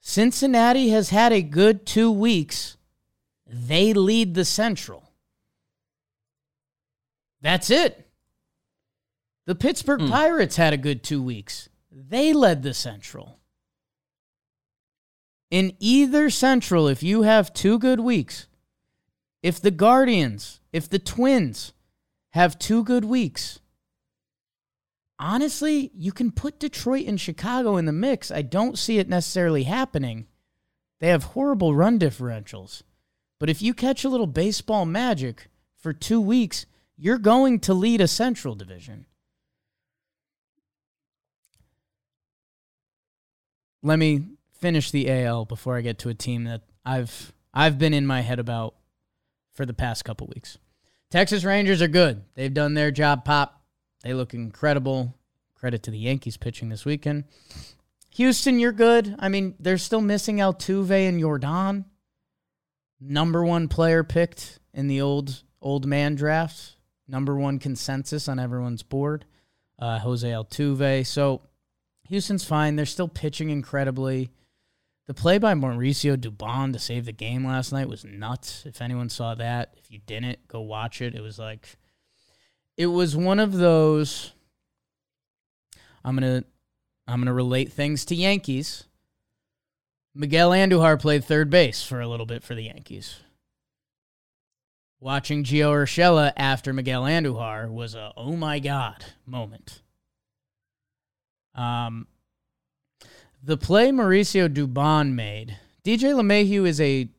Cincinnati 0.01 0.89
has 0.89 1.09
had 1.09 1.31
a 1.31 1.41
good 1.41 1.85
two 1.85 2.11
weeks. 2.11 2.77
They 3.45 3.93
lead 3.93 4.33
the 4.33 4.45
Central. 4.45 5.11
That's 7.41 7.69
it. 7.69 8.09
The 9.45 9.55
Pittsburgh 9.55 10.01
Hmm. 10.01 10.09
Pirates 10.09 10.55
had 10.55 10.73
a 10.73 10.77
good 10.77 11.03
two 11.03 11.21
weeks. 11.21 11.69
They 11.91 12.33
led 12.33 12.63
the 12.63 12.73
Central. 12.73 13.39
In 15.51 15.75
either 15.79 16.29
Central, 16.29 16.87
if 16.87 17.03
you 17.03 17.21
have 17.21 17.53
two 17.53 17.77
good 17.77 17.99
weeks, 17.99 18.47
if 19.41 19.62
the 19.62 19.72
Guardians, 19.72 20.60
if 20.74 20.89
the 20.89 21.00
Twins 21.00 21.74
have 22.32 22.60
two 22.60 22.84
good 22.84 23.06
weeks, 23.06 23.60
honestly, 25.20 25.91
you 25.96 26.12
can 26.12 26.32
put 26.32 26.60
Detroit 26.60 27.08
and 27.08 27.20
Chicago 27.20 27.77
in 27.77 27.86
the 27.86 27.91
mix. 27.91 28.32
I 28.32 28.41
don't 28.41 28.77
see 28.77 29.00
it 29.00 29.10
necessarily 29.10 29.63
happening. 29.63 30.27
They 31.00 31.10
have 31.10 31.24
horrible 31.24 31.75
run 31.75 32.00
differentials. 32.00 32.84
But 33.39 33.50
if 33.50 33.62
you 33.62 33.74
catch 33.74 34.03
a 34.03 34.10
little 34.10 34.27
baseball 34.27 34.86
magic 34.86 35.50
for 35.77 35.94
two 35.94 36.20
weeks, 36.20 36.65
you're 36.98 37.20
going 37.20 37.60
to 37.62 37.74
lead 37.74 38.01
a 38.01 38.08
Central 38.08 38.56
division. 38.56 39.06
Let 43.84 44.00
me 44.00 44.25
finish 44.51 44.89
the 44.89 45.10
AL 45.10 45.46
before 45.46 45.77
I 45.77 45.82
get 45.82 46.00
to 46.00 46.10
a 46.10 46.15
team 46.15 46.46
that 46.46 46.63
I've 46.84 47.32
I've 47.53 47.77
been 47.77 47.94
in 47.94 48.06
my 48.08 48.22
head 48.22 48.39
about 48.39 48.74
for 49.57 49.65
the 49.65 49.73
past 49.73 50.05
couple 50.05 50.27
weeks. 50.27 50.59
Texas 51.09 51.43
Rangers 51.43 51.81
are 51.81 51.87
good. 51.87 52.23
They've 52.35 52.53
done 52.53 52.75
their 52.75 52.91
job, 52.91 53.25
pop. 53.25 53.63
They 54.03 54.13
look 54.13 54.35
incredible. 54.35 55.15
Credit 55.55 55.81
to 55.83 55.91
the 55.91 55.97
Yankees 55.97 56.37
pitching 56.37 56.69
this 56.69 56.85
weekend. 56.85 57.23
Houston, 58.11 58.59
you're 58.59 58.71
good. 58.71 59.15
I 59.17 59.27
mean, 59.27 59.55
they're 59.59 59.79
still 59.79 60.01
missing 60.01 60.37
Altuve 60.37 61.09
and 61.09 61.19
Yordan. 61.19 61.85
Number 62.99 63.43
one 63.43 63.67
player 63.67 64.03
picked 64.03 64.59
in 64.73 64.87
the 64.87 65.01
old 65.01 65.43
old 65.59 65.87
man 65.87 66.13
draft. 66.15 66.75
Number 67.07 67.35
one 67.35 67.57
consensus 67.57 68.27
on 68.27 68.37
everyone's 68.37 68.83
board. 68.83 69.25
Uh, 69.79 69.99
Jose 69.99 70.27
Altuve. 70.27 71.05
So 71.05 71.41
Houston's 72.09 72.43
fine. 72.43 72.75
They're 72.75 72.85
still 72.85 73.07
pitching 73.07 73.49
incredibly. 73.49 74.29
The 75.07 75.13
play 75.13 75.37
by 75.37 75.53
Mauricio 75.53 76.17
Dubon 76.17 76.73
to 76.73 76.79
save 76.79 77.05
the 77.05 77.13
game 77.13 77.45
last 77.45 77.71
night 77.71 77.87
was 77.87 78.03
nuts. 78.03 78.65
If 78.65 78.81
anyone 78.81 79.07
saw 79.07 79.35
that, 79.35 79.73
if 79.77 79.89
you 79.89 79.99
didn't, 80.05 80.45
go 80.49 80.59
watch 80.59 81.01
it. 81.01 81.15
It 81.15 81.21
was 81.21 81.39
like, 81.39 81.77
it 82.75 82.87
was 82.87 83.15
one 83.15 83.39
of 83.39 83.53
those. 83.53 84.33
I'm 86.03 86.15
gonna, 86.15 86.43
I'm 87.07 87.21
gonna 87.21 87.33
relate 87.33 87.71
things 87.71 88.03
to 88.05 88.15
Yankees. 88.15 88.83
Miguel 90.13 90.51
Andujar 90.51 90.99
played 90.99 91.23
third 91.23 91.49
base 91.49 91.83
for 91.83 92.01
a 92.01 92.07
little 92.07 92.25
bit 92.25 92.43
for 92.43 92.53
the 92.53 92.63
Yankees. 92.63 93.19
Watching 94.99 95.43
Gio 95.43 95.71
Urshela 95.71 96.33
after 96.35 96.73
Miguel 96.73 97.03
Andujar 97.03 97.71
was 97.71 97.95
a 97.95 98.11
oh 98.17 98.35
my 98.35 98.59
god 98.59 99.05
moment. 99.25 99.83
Um, 101.55 102.07
the 103.47 103.55
play 103.55 103.91
Mauricio 103.91 104.53
Dubon 104.53 105.13
made, 105.13 105.57
DJ 105.85 106.13
LeMahieu 106.13 106.67
is 106.67 106.81
a, 106.81 107.09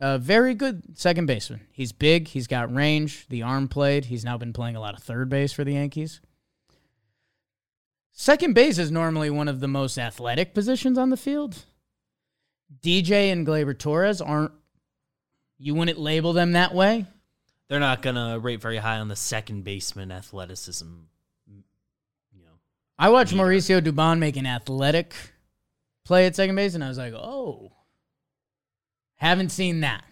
a 0.00 0.18
very 0.18 0.54
good 0.54 0.98
second 0.98 1.24
baseman. 1.24 1.62
He's 1.72 1.92
big, 1.92 2.28
he's 2.28 2.46
got 2.46 2.72
range, 2.72 3.26
the 3.30 3.42
arm 3.42 3.68
played. 3.68 4.04
He's 4.04 4.22
now 4.22 4.36
been 4.36 4.52
playing 4.52 4.76
a 4.76 4.80
lot 4.80 4.94
of 4.94 5.02
third 5.02 5.30
base 5.30 5.50
for 5.50 5.64
the 5.64 5.72
Yankees. 5.72 6.20
Second 8.12 8.54
base 8.54 8.76
is 8.76 8.90
normally 8.90 9.30
one 9.30 9.48
of 9.48 9.60
the 9.60 9.66
most 9.66 9.96
athletic 9.96 10.52
positions 10.52 10.98
on 10.98 11.08
the 11.08 11.16
field. 11.16 11.64
DJ 12.82 13.32
and 13.32 13.46
Gleyber 13.46 13.76
Torres 13.76 14.20
aren't, 14.20 14.52
you 15.56 15.74
wouldn't 15.74 15.98
label 15.98 16.34
them 16.34 16.52
that 16.52 16.74
way. 16.74 17.06
They're 17.68 17.80
not 17.80 18.02
gonna 18.02 18.38
rate 18.38 18.60
very 18.60 18.76
high 18.76 18.98
on 18.98 19.08
the 19.08 19.16
second 19.16 19.64
baseman 19.64 20.12
athleticism. 20.12 20.84
You 21.46 22.42
know, 22.42 22.58
I 22.98 23.08
watched 23.08 23.32
Neither. 23.32 23.48
Mauricio 23.48 23.80
Dubon 23.80 24.18
make 24.18 24.36
an 24.36 24.44
athletic 24.44 25.14
play 26.04 26.26
at 26.26 26.36
second 26.36 26.56
base, 26.56 26.74
and 26.74 26.84
I 26.84 26.88
was 26.88 26.98
like, 26.98 27.14
oh, 27.14 27.72
haven't 29.16 29.50
seen 29.50 29.80
that. 29.80 30.04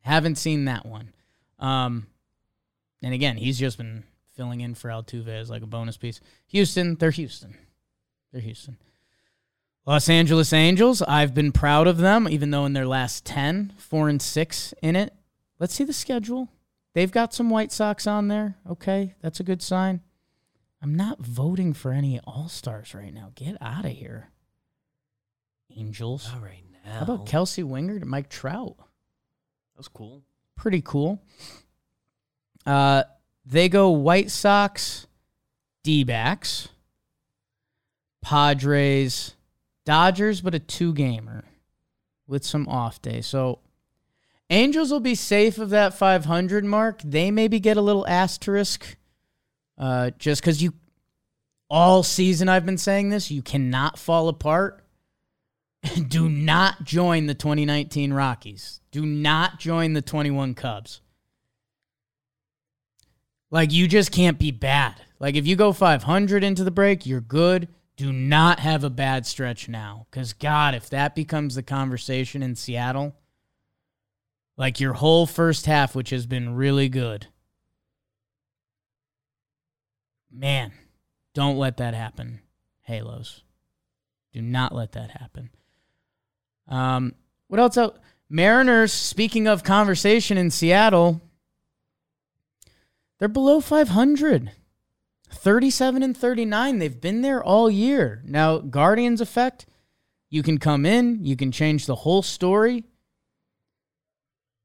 Haven't 0.00 0.36
seen 0.36 0.66
that 0.66 0.86
one. 0.86 1.12
Um, 1.58 2.06
and 3.02 3.14
again, 3.14 3.36
he's 3.36 3.58
just 3.58 3.78
been 3.78 4.04
filling 4.34 4.60
in 4.60 4.74
for 4.74 4.88
Altuve 4.88 5.28
as 5.28 5.50
like 5.50 5.62
a 5.62 5.66
bonus 5.66 5.96
piece. 5.96 6.20
Houston, 6.48 6.96
they're 6.96 7.10
Houston. 7.10 7.56
They're 8.32 8.40
Houston. 8.40 8.78
Los 9.86 10.08
Angeles 10.08 10.52
Angels, 10.52 11.02
I've 11.02 11.34
been 11.34 11.52
proud 11.52 11.86
of 11.86 11.98
them, 11.98 12.26
even 12.28 12.50
though 12.50 12.64
in 12.64 12.72
their 12.72 12.86
last 12.86 13.26
10, 13.26 13.74
4 13.76 14.08
and 14.08 14.22
6 14.22 14.74
in 14.80 14.96
it. 14.96 15.12
Let's 15.58 15.74
see 15.74 15.84
the 15.84 15.92
schedule. 15.92 16.48
They've 16.94 17.12
got 17.12 17.34
some 17.34 17.50
White 17.50 17.70
Sox 17.70 18.06
on 18.06 18.28
there. 18.28 18.56
Okay, 18.68 19.14
that's 19.20 19.40
a 19.40 19.44
good 19.44 19.62
sign. 19.62 20.00
I'm 20.80 20.94
not 20.94 21.20
voting 21.20 21.72
for 21.72 21.92
any 21.92 22.18
All 22.20 22.48
Stars 22.48 22.94
right 22.94 23.12
now. 23.12 23.32
Get 23.34 23.56
out 23.60 23.84
of 23.84 23.92
here. 23.92 24.30
Angels. 25.76 26.30
all 26.34 26.40
right 26.40 26.62
now. 26.84 26.92
How 26.92 27.02
about 27.02 27.26
Kelsey 27.26 27.62
Wingard 27.62 28.02
and 28.02 28.10
Mike 28.10 28.28
Trout? 28.28 28.76
That 28.78 29.78
was 29.78 29.88
cool. 29.88 30.22
Pretty 30.56 30.82
cool. 30.82 31.22
Uh, 32.66 33.04
they 33.44 33.68
go 33.68 33.90
White 33.90 34.30
Sox, 34.30 35.06
D 35.82 36.04
backs, 36.04 36.68
Padres, 38.22 39.34
Dodgers, 39.84 40.40
but 40.40 40.54
a 40.54 40.58
two 40.58 40.94
gamer 40.94 41.44
with 42.26 42.44
some 42.44 42.68
off 42.68 43.02
day. 43.02 43.20
So, 43.20 43.60
Angels 44.50 44.90
will 44.90 45.00
be 45.00 45.14
safe 45.14 45.58
of 45.58 45.70
that 45.70 45.94
500 45.94 46.64
mark. 46.64 47.00
They 47.02 47.30
maybe 47.30 47.60
get 47.60 47.76
a 47.76 47.82
little 47.82 48.06
asterisk 48.06 48.96
uh, 49.78 50.10
just 50.18 50.42
because 50.42 50.62
you, 50.62 50.74
all 51.70 52.02
season 52.02 52.48
I've 52.48 52.66
been 52.66 52.78
saying 52.78 53.08
this, 53.08 53.30
you 53.30 53.42
cannot 53.42 53.98
fall 53.98 54.28
apart. 54.28 54.83
Do 56.08 56.28
not 56.28 56.84
join 56.84 57.26
the 57.26 57.34
2019 57.34 58.12
Rockies. 58.12 58.80
Do 58.90 59.04
not 59.04 59.58
join 59.58 59.92
the 59.92 60.02
21 60.02 60.54
Cubs. 60.54 61.00
Like, 63.50 63.72
you 63.72 63.86
just 63.86 64.10
can't 64.10 64.38
be 64.38 64.50
bad. 64.50 65.00
Like, 65.20 65.36
if 65.36 65.46
you 65.46 65.56
go 65.56 65.72
500 65.72 66.42
into 66.42 66.64
the 66.64 66.70
break, 66.70 67.06
you're 67.06 67.20
good. 67.20 67.68
Do 67.96 68.12
not 68.12 68.60
have 68.60 68.82
a 68.82 68.90
bad 68.90 69.26
stretch 69.26 69.68
now. 69.68 70.06
Because, 70.10 70.32
God, 70.32 70.74
if 70.74 70.90
that 70.90 71.14
becomes 71.14 71.54
the 71.54 71.62
conversation 71.62 72.42
in 72.42 72.56
Seattle, 72.56 73.14
like 74.56 74.80
your 74.80 74.94
whole 74.94 75.26
first 75.26 75.66
half, 75.66 75.94
which 75.94 76.10
has 76.10 76.26
been 76.26 76.54
really 76.54 76.88
good, 76.88 77.28
man, 80.32 80.72
don't 81.32 81.58
let 81.58 81.76
that 81.76 81.94
happen, 81.94 82.40
Halos. 82.82 83.42
Do 84.32 84.42
not 84.42 84.74
let 84.74 84.92
that 84.92 85.12
happen. 85.12 85.50
Um, 86.68 87.14
what 87.48 87.60
else? 87.60 87.76
Out? 87.76 87.98
Mariners, 88.28 88.92
speaking 88.92 89.46
of 89.46 89.62
conversation 89.64 90.38
in 90.38 90.50
Seattle, 90.50 91.20
they're 93.18 93.28
below 93.28 93.60
500. 93.60 94.52
37 95.34 96.02
and 96.02 96.16
39. 96.16 96.78
They've 96.78 97.00
been 97.00 97.20
there 97.20 97.42
all 97.42 97.70
year. 97.70 98.22
Now, 98.24 98.58
Guardians 98.58 99.20
effect, 99.20 99.66
you 100.30 100.42
can 100.42 100.58
come 100.58 100.86
in, 100.86 101.24
you 101.24 101.36
can 101.36 101.52
change 101.52 101.86
the 101.86 101.96
whole 101.96 102.22
story. 102.22 102.84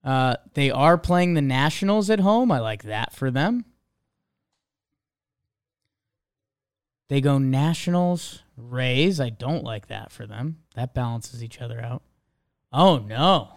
Uh, 0.04 0.36
they 0.54 0.72
are 0.72 0.98
playing 0.98 1.34
the 1.34 1.42
Nationals 1.42 2.10
at 2.10 2.22
home. 2.22 2.52
I 2.52 2.60
like 2.60 2.84
that 2.84 3.14
for 3.14 3.30
them. 3.30 3.66
They 7.10 7.22
go 7.22 7.40
Nationals, 7.40 8.44
Rays. 8.60 9.20
I 9.20 9.30
don't 9.30 9.64
like 9.64 9.88
that 9.88 10.12
for 10.12 10.28
them. 10.28 10.58
That 10.76 10.94
balances 10.94 11.44
each 11.44 11.62
other 11.62 11.82
out. 11.82 12.04
Oh, 12.72 12.98
no. 12.98 13.50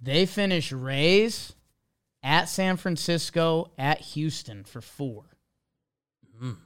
They 0.00 0.26
finish 0.26 0.72
Rays 0.72 1.54
at 2.22 2.48
San 2.48 2.76
Francisco, 2.76 3.70
at 3.76 4.00
Houston 4.00 4.64
for 4.64 4.80
four. 4.80 5.24
Mm. 6.42 6.56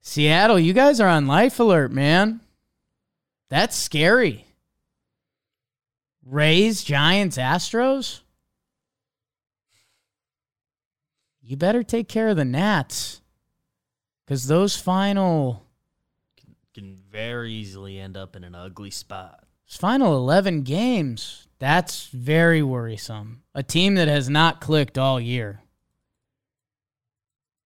Seattle, 0.00 0.58
you 0.58 0.72
guys 0.72 1.00
are 1.00 1.08
on 1.08 1.26
life 1.26 1.58
alert, 1.60 1.92
man. 1.92 2.40
That's 3.48 3.76
scary. 3.76 4.46
Rays, 6.24 6.84
Giants, 6.84 7.38
Astros. 7.38 8.20
You 11.40 11.56
better 11.56 11.82
take 11.82 12.08
care 12.08 12.28
of 12.28 12.36
the 12.36 12.44
Nats. 12.44 13.17
Because 14.28 14.46
those 14.46 14.76
final. 14.76 15.64
Can, 16.36 16.54
can 16.74 16.96
very 17.10 17.50
easily 17.50 17.98
end 17.98 18.14
up 18.14 18.36
in 18.36 18.44
an 18.44 18.54
ugly 18.54 18.90
spot. 18.90 19.44
Final 19.64 20.14
11 20.18 20.64
games, 20.64 21.48
that's 21.58 22.08
very 22.08 22.62
worrisome. 22.62 23.40
A 23.54 23.62
team 23.62 23.94
that 23.94 24.06
has 24.06 24.28
not 24.28 24.60
clicked 24.60 24.98
all 24.98 25.18
year 25.18 25.62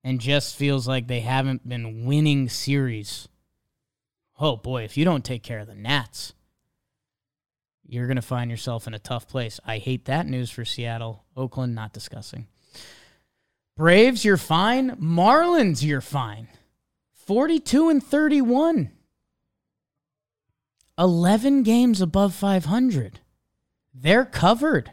and 0.03 0.21
just 0.21 0.55
feels 0.55 0.87
like 0.87 1.07
they 1.07 1.21
haven't 1.21 1.67
been 1.67 2.05
winning 2.05 2.47
series. 2.47 3.27
Oh 4.39 4.55
boy, 4.55 4.83
if 4.83 4.97
you 4.97 5.03
don't 5.03 5.25
take 5.25 5.41
care 5.41 5.61
of 5.61 5.67
the 5.67 5.73
Nats, 5.73 6.35
you're 7.87 8.07
going 8.07 8.17
to 8.17 8.21
find 8.21 8.51
yourself 8.51 8.85
in 8.85 8.93
a 8.93 8.99
tough 8.99 9.27
place. 9.27 9.59
I 9.65 9.79
hate 9.79 10.05
that 10.05 10.27
news 10.27 10.51
for 10.51 10.63
Seattle. 10.63 11.25
Oakland, 11.35 11.73
not 11.73 11.91
discussing. 11.91 12.45
Braves, 13.77 14.23
you're 14.25 14.37
fine. 14.37 14.91
Marlins, 14.97 15.83
you're 15.83 16.01
fine. 16.01 16.47
42 17.13 17.89
and 17.89 18.03
31. 18.03 18.91
11 20.97 21.63
games 21.63 22.01
above 22.01 22.33
500. 22.33 23.19
They're 23.93 24.25
covered. 24.25 24.91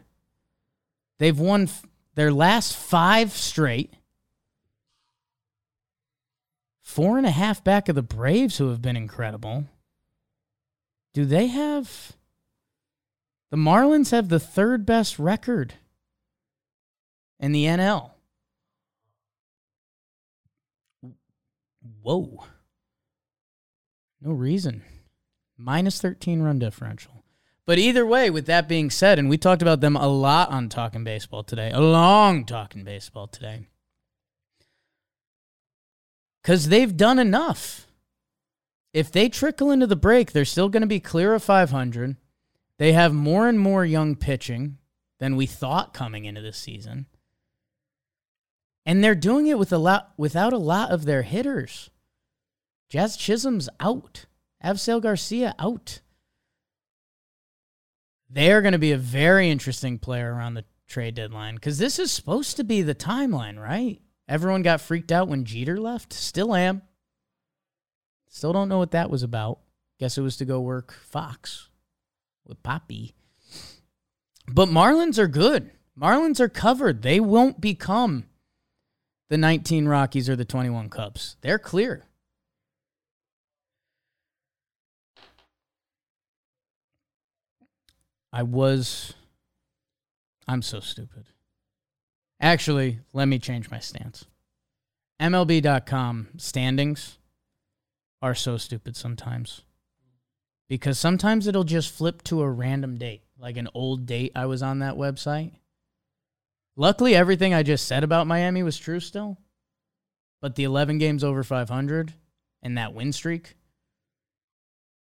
They've 1.19 1.39
won 1.39 1.65
f- 1.65 1.85
their 2.15 2.33
last 2.33 2.77
five 2.77 3.33
straight. 3.33 3.95
Four 6.83 7.19
and 7.19 7.27
a 7.27 7.31
half 7.31 7.63
back 7.63 7.89
of 7.89 7.95
the 7.95 8.03
Braves, 8.03 8.59
who 8.59 8.71
have 8.71 8.81
been 8.81 8.97
incredible. 8.97 9.67
Do 11.13 11.25
they 11.25 11.49
have. 11.49 12.13
The 13.51 13.57
Marlins 13.57 14.11
have 14.11 14.29
the 14.29 14.41
third 14.41 14.87
best 14.87 15.19
record 15.19 15.75
in 17.39 17.53
the 17.53 17.65
NL. 17.65 18.13
Whoa. 22.03 22.45
No 24.21 24.33
reason. 24.33 24.83
Minus 25.57 26.01
13 26.01 26.43
run 26.43 26.59
differential. 26.59 27.25
But 27.67 27.79
either 27.79 28.07
way, 28.07 28.31
with 28.31 28.47
that 28.47 28.67
being 28.67 28.89
said, 28.89 29.19
and 29.19 29.29
we 29.29 29.37
talked 29.37 29.61
about 29.61 29.81
them 29.81 29.95
a 29.95 30.09
lot 30.09 30.49
on 30.51 30.71
Talking 30.71 31.05
Baseball 31.05 31.43
today, 31.43 31.71
a 31.71 31.81
long 31.81 32.47
Talking 32.47 32.83
Baseball 32.83 33.27
today, 33.27 33.67
because 36.43 36.69
they've 36.69 36.97
done 36.97 37.19
enough. 37.19 37.87
If 38.95 39.13
they 39.13 39.29
trickle 39.29 39.71
into 39.71 39.87
the 39.87 39.97
break, 39.97 40.33
they're 40.33 40.47
still 40.47 40.71
going 40.71 40.81
to 40.81 40.87
be 40.87 40.99
clear 40.99 41.35
of 41.35 41.43
500. 41.43 42.17
They 42.79 42.93
have 42.95 43.13
more 43.13 43.47
and 43.49 43.61
more 43.61 43.85
young 43.85 44.17
pitching 44.17 44.79
than 45.19 45.37
we 45.37 45.45
thought 45.45 45.93
coming 45.93 46.25
into 46.25 46.41
this 46.41 46.57
season. 46.57 47.05
And 48.89 49.05
they're 49.05 49.15
doing 49.15 49.47
it 49.49 49.59
with 49.59 49.71
a 49.71 49.77
lot 49.77 50.15
without 50.17 50.55
a 50.55 50.59
lot 50.59 50.91
of 50.91 51.05
their 51.05 51.21
hitters. 51.21 51.91
Jazz 52.89 53.19
Chisholm's 53.19 53.69
out. 53.79 54.25
Avisail 54.65 55.03
Garcia 55.03 55.55
out. 55.59 56.01
They're 58.31 58.63
going 58.63 58.73
to 58.73 58.79
be 58.79 58.93
a 58.93 58.97
very 58.97 59.51
interesting 59.51 59.99
player 59.99 60.33
around 60.33 60.55
the 60.55 60.65
trade 60.87 61.17
deadline 61.17 61.57
because 61.57 61.77
this 61.77 61.99
is 61.99 62.11
supposed 62.11 62.57
to 62.57 62.65
be 62.65 62.81
the 62.81 62.95
timeline, 62.95 63.63
right? 63.63 64.01
Everyone 64.27 64.63
got 64.63 64.81
freaked 64.81 65.13
out 65.13 65.29
when 65.29 65.45
Jeter 65.45 65.79
left. 65.79 66.15
Still 66.15 66.55
am. 66.55 66.81
Still 68.31 68.55
don't 68.55 68.71
know 68.71 68.79
what 68.79 68.93
that 68.93 69.11
was 69.11 69.23
about. 69.23 69.59
Guess 70.01 70.17
it 70.17 70.23
was 70.23 70.39
to 70.39 70.47
go 70.47 70.63
work 70.63 70.95
Fox 70.95 71.69
with 72.47 72.63
Poppy. 72.63 73.15
But 74.51 74.71
Marlins 74.71 75.19
are 75.19 75.29
good. 75.29 75.73
Marlins 76.01 76.41
are 76.41 76.49
covered. 76.49 77.03
They 77.03 77.21
won't 77.21 77.61
become 77.61 78.25
the 79.29 79.39
19 79.39 79.87
Rockies 79.87 80.29
or 80.29 80.37
the 80.37 80.45
21 80.45 80.89
Cubs. 80.89 81.37
They're 81.41 81.59
clear. 81.59 82.05
I 88.33 88.43
was. 88.43 89.15
I'm 90.47 90.63
so 90.63 90.81
stupid. 90.81 91.27
Actually, 92.41 93.01
let 93.13 93.27
me 93.27 93.39
change 93.39 93.71
my 93.71 93.79
stance. 93.79 94.25
MLB.com 95.21 96.29
standings 96.37 97.19
are 98.23 98.35
so 98.35 98.57
stupid 98.57 98.97
sometimes 98.97 99.63
because 100.69 100.99
sometimes 100.99 101.47
it'll 101.47 101.65
just 101.65 101.93
flip 101.93 102.23
to 102.25 102.43
a 102.43 102.51
random 102.51 102.99
date, 102.99 103.23
like 103.39 103.57
an 103.57 103.69
old 103.75 104.07
date 104.07 104.33
I 104.37 104.47
was 104.47 104.63
on 104.63 104.79
that 104.81 104.95
website. 104.95 105.53
Luckily, 106.81 107.17
everything 107.17 107.53
I 107.53 107.65
just 107.65 107.87
said 107.87 108.05
about 108.05 108.29
Miami 108.29 108.63
was 108.63 108.79
true 108.79 109.01
still, 109.01 109.37
but 110.41 110.55
the 110.55 110.63
11 110.63 110.99
games 110.99 111.25
over 111.25 111.43
500 111.43 112.15
and 112.63 112.79
that 112.79 112.95
win 112.95 113.13
streak 113.13 113.57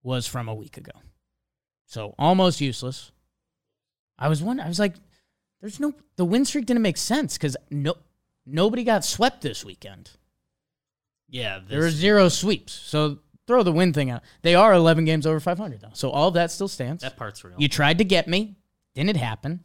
was 0.02 0.26
from 0.26 0.46
a 0.46 0.54
week 0.54 0.76
ago. 0.76 0.92
So 1.86 2.14
almost 2.18 2.60
useless. 2.60 3.12
I 4.18 4.28
was 4.28 4.42
wondering, 4.42 4.66
I 4.66 4.68
was 4.68 4.78
like, 4.78 4.96
there's 5.62 5.80
no, 5.80 5.94
the 6.16 6.26
win 6.26 6.44
streak 6.44 6.66
didn't 6.66 6.82
make 6.82 6.98
sense 6.98 7.38
because 7.38 7.56
no, 7.70 7.94
nobody 8.44 8.84
got 8.84 9.02
swept 9.02 9.40
this 9.40 9.64
weekend. 9.64 10.10
Yeah, 11.30 11.60
there 11.66 11.80
were 11.80 11.90
zero 11.90 12.28
sweeps. 12.28 12.74
So 12.74 13.20
throw 13.46 13.62
the 13.62 13.72
win 13.72 13.94
thing 13.94 14.10
out. 14.10 14.22
They 14.42 14.54
are 14.54 14.74
11 14.74 15.06
games 15.06 15.26
over 15.26 15.40
500 15.40 15.80
though. 15.80 15.88
So 15.94 16.10
all 16.10 16.28
of 16.28 16.34
that 16.34 16.50
still 16.50 16.68
stands. 16.68 17.02
That 17.02 17.16
part's 17.16 17.42
real. 17.42 17.56
You 17.56 17.68
tried 17.68 17.96
to 17.98 18.04
get 18.04 18.28
me, 18.28 18.56
didn't 18.94 19.08
it 19.08 19.16
happen. 19.16 19.64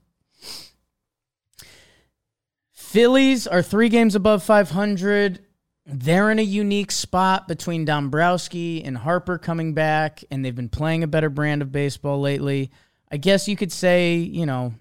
Phillies 2.89 3.45
are 3.45 3.61
three 3.61 3.87
games 3.87 4.15
above 4.15 4.41
500. 4.41 5.45
They're 5.85 6.31
in 6.31 6.39
a 6.39 6.41
unique 6.41 6.89
spot 6.89 7.47
between 7.47 7.85
Dombrowski 7.85 8.83
and 8.83 8.97
Harper 8.97 9.37
coming 9.37 9.75
back, 9.75 10.23
and 10.31 10.43
they've 10.43 10.55
been 10.55 10.69
playing 10.69 11.03
a 11.03 11.07
better 11.07 11.29
brand 11.29 11.61
of 11.61 11.71
baseball 11.71 12.19
lately. 12.19 12.71
I 13.11 13.17
guess 13.17 13.47
you 13.47 13.55
could 13.55 13.71
say, 13.71 14.15
you 14.15 14.47
know, 14.47 14.73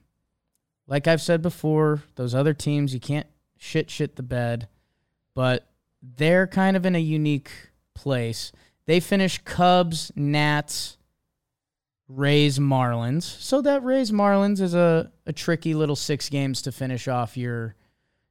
like 0.86 1.06
I've 1.06 1.20
said 1.20 1.42
before, 1.42 2.02
those 2.14 2.34
other 2.34 2.54
teams, 2.54 2.94
you 2.94 3.00
can't 3.00 3.26
shit 3.58 3.90
shit 3.90 4.16
the 4.16 4.22
bed, 4.22 4.68
but 5.34 5.68
they're 6.00 6.46
kind 6.46 6.78
of 6.78 6.86
in 6.86 6.96
a 6.96 7.00
unique 7.00 7.50
place. 7.94 8.52
They 8.86 9.00
finish 9.00 9.36
Cubs, 9.44 10.12
Nats, 10.16 10.96
Rays 12.08 12.58
Marlins. 12.58 13.24
So 13.24 13.60
that 13.60 13.84
Rays 13.84 14.12
Marlins 14.12 14.62
is 14.62 14.72
a, 14.72 15.12
a 15.26 15.34
tricky 15.34 15.74
little 15.74 15.94
six 15.94 16.30
games 16.30 16.62
to 16.62 16.72
finish 16.72 17.06
off 17.06 17.36
your 17.36 17.74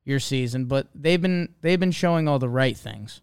your 0.08 0.20
season, 0.22 0.66
but 0.66 0.88
they've 0.96 1.22
been 1.22 1.50
they've 1.62 1.80
been 1.80 1.92
showing 1.92 2.28
all 2.28 2.40
the 2.40 2.50
right 2.50 2.78
things. 2.78 3.22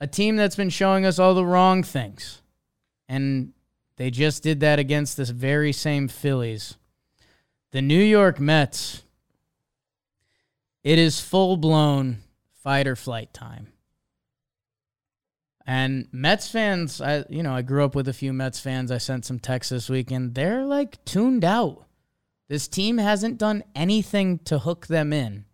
A 0.00 0.06
team 0.06 0.36
that's 0.36 0.54
been 0.54 0.70
showing 0.70 1.04
us 1.04 1.18
all 1.18 1.34
the 1.34 1.44
wrong 1.44 1.82
things. 1.82 2.40
And 3.08 3.52
they 3.96 4.10
just 4.10 4.44
did 4.44 4.60
that 4.60 4.78
against 4.78 5.16
this 5.16 5.30
very 5.30 5.72
same 5.72 6.06
Phillies. 6.06 6.76
The 7.72 7.82
New 7.82 8.02
York 8.02 8.38
Mets. 8.38 9.02
It 10.84 11.00
is 11.00 11.20
full 11.20 11.56
blown 11.56 12.18
fight 12.62 12.86
or 12.86 12.94
flight 12.94 13.34
time. 13.34 13.72
And 15.66 16.06
Mets 16.12 16.48
fans, 16.48 17.00
I 17.00 17.24
you 17.28 17.42
know, 17.42 17.54
I 17.54 17.62
grew 17.62 17.84
up 17.84 17.96
with 17.96 18.06
a 18.06 18.12
few 18.12 18.32
Mets 18.32 18.60
fans. 18.60 18.92
I 18.92 18.98
sent 18.98 19.24
some 19.24 19.40
texts 19.40 19.70
this 19.70 19.90
weekend. 19.90 20.36
They're 20.36 20.64
like 20.64 21.04
tuned 21.04 21.44
out. 21.44 21.86
This 22.48 22.68
team 22.68 22.98
hasn't 22.98 23.36
done 23.36 23.64
anything 23.74 24.38
to 24.44 24.60
hook 24.60 24.86
them 24.86 25.12
in. 25.12 25.44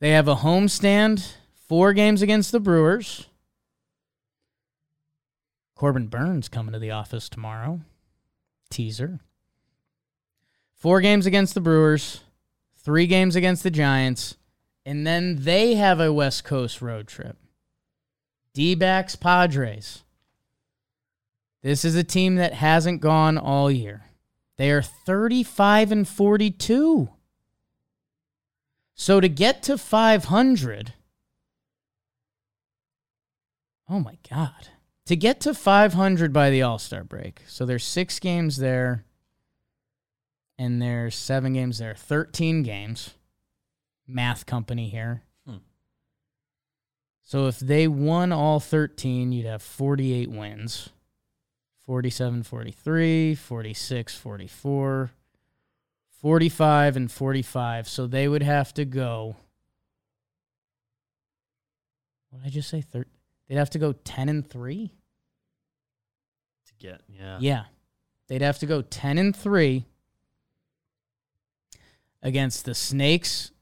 They 0.00 0.10
have 0.10 0.28
a 0.28 0.36
homestand, 0.36 1.32
four 1.66 1.92
games 1.92 2.22
against 2.22 2.52
the 2.52 2.60
Brewers. 2.60 3.26
Corbin 5.74 6.06
Burnes 6.06 6.48
coming 6.48 6.72
to 6.72 6.78
the 6.78 6.90
office 6.90 7.28
tomorrow. 7.28 7.80
Teaser. 8.70 9.20
Four 10.74 11.00
games 11.00 11.26
against 11.26 11.54
the 11.54 11.60
Brewers, 11.60 12.20
three 12.76 13.06
games 13.06 13.34
against 13.34 13.64
the 13.64 13.70
Giants, 13.70 14.36
and 14.86 15.06
then 15.06 15.36
they 15.40 15.74
have 15.74 15.98
a 15.98 16.12
West 16.12 16.44
Coast 16.44 16.80
road 16.80 17.08
trip. 17.08 17.36
D 18.54 18.74
backs 18.74 19.16
Padres. 19.16 20.04
This 21.62 21.84
is 21.84 21.96
a 21.96 22.04
team 22.04 22.36
that 22.36 22.54
hasn't 22.54 23.00
gone 23.00 23.36
all 23.36 23.70
year. 23.70 24.04
They 24.56 24.70
are 24.70 24.82
35 24.82 25.90
and 25.92 26.06
42. 26.06 27.08
So 29.00 29.20
to 29.20 29.28
get 29.28 29.62
to 29.62 29.78
500, 29.78 30.92
oh 33.88 34.00
my 34.00 34.18
God. 34.28 34.68
To 35.06 35.14
get 35.16 35.40
to 35.42 35.54
500 35.54 36.32
by 36.32 36.50
the 36.50 36.62
All 36.62 36.80
Star 36.80 37.04
break, 37.04 37.42
so 37.46 37.64
there's 37.64 37.84
six 37.84 38.18
games 38.18 38.56
there, 38.56 39.04
and 40.58 40.82
there's 40.82 41.14
seven 41.14 41.52
games 41.54 41.78
there, 41.78 41.94
13 41.94 42.64
games. 42.64 43.14
Math 44.08 44.46
company 44.46 44.88
here. 44.88 45.22
Hmm. 45.46 45.58
So 47.22 47.46
if 47.46 47.60
they 47.60 47.86
won 47.86 48.32
all 48.32 48.58
13, 48.58 49.30
you'd 49.30 49.46
have 49.46 49.62
48 49.62 50.28
wins. 50.28 50.88
47 51.86 52.42
43, 52.42 53.34
46 53.36 54.14
44, 54.16 55.10
45 56.20 56.96
and 56.96 57.10
45. 57.10 57.88
So 57.88 58.06
they 58.06 58.28
would 58.28 58.42
have 58.42 58.72
to 58.74 58.84
go 58.84 59.36
What 62.30 62.42
did 62.42 62.48
I 62.48 62.50
just 62.50 62.68
say? 62.68 62.80
Thir- 62.82 63.06
They'd 63.48 63.56
have 63.56 63.70
to 63.70 63.78
go 63.78 63.92
10 63.92 64.28
and 64.28 64.48
3? 64.48 64.92
To 66.66 66.74
get, 66.78 67.00
yeah. 67.08 67.38
Yeah. 67.40 67.64
They'd 68.28 68.42
have 68.42 68.58
to 68.58 68.66
go 68.66 68.82
10 68.82 69.18
and 69.18 69.34
3 69.34 69.86
against 72.22 72.64
the 72.64 72.74
Snakes 72.74 73.52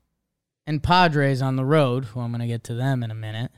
and 0.66 0.82
Padres 0.82 1.40
on 1.40 1.56
the 1.56 1.64
road, 1.64 2.06
who 2.06 2.20
I'm 2.20 2.32
going 2.32 2.40
to 2.40 2.46
get 2.46 2.64
to 2.64 2.74
them 2.74 3.02
in 3.02 3.10
a 3.10 3.14
minute. 3.14 3.52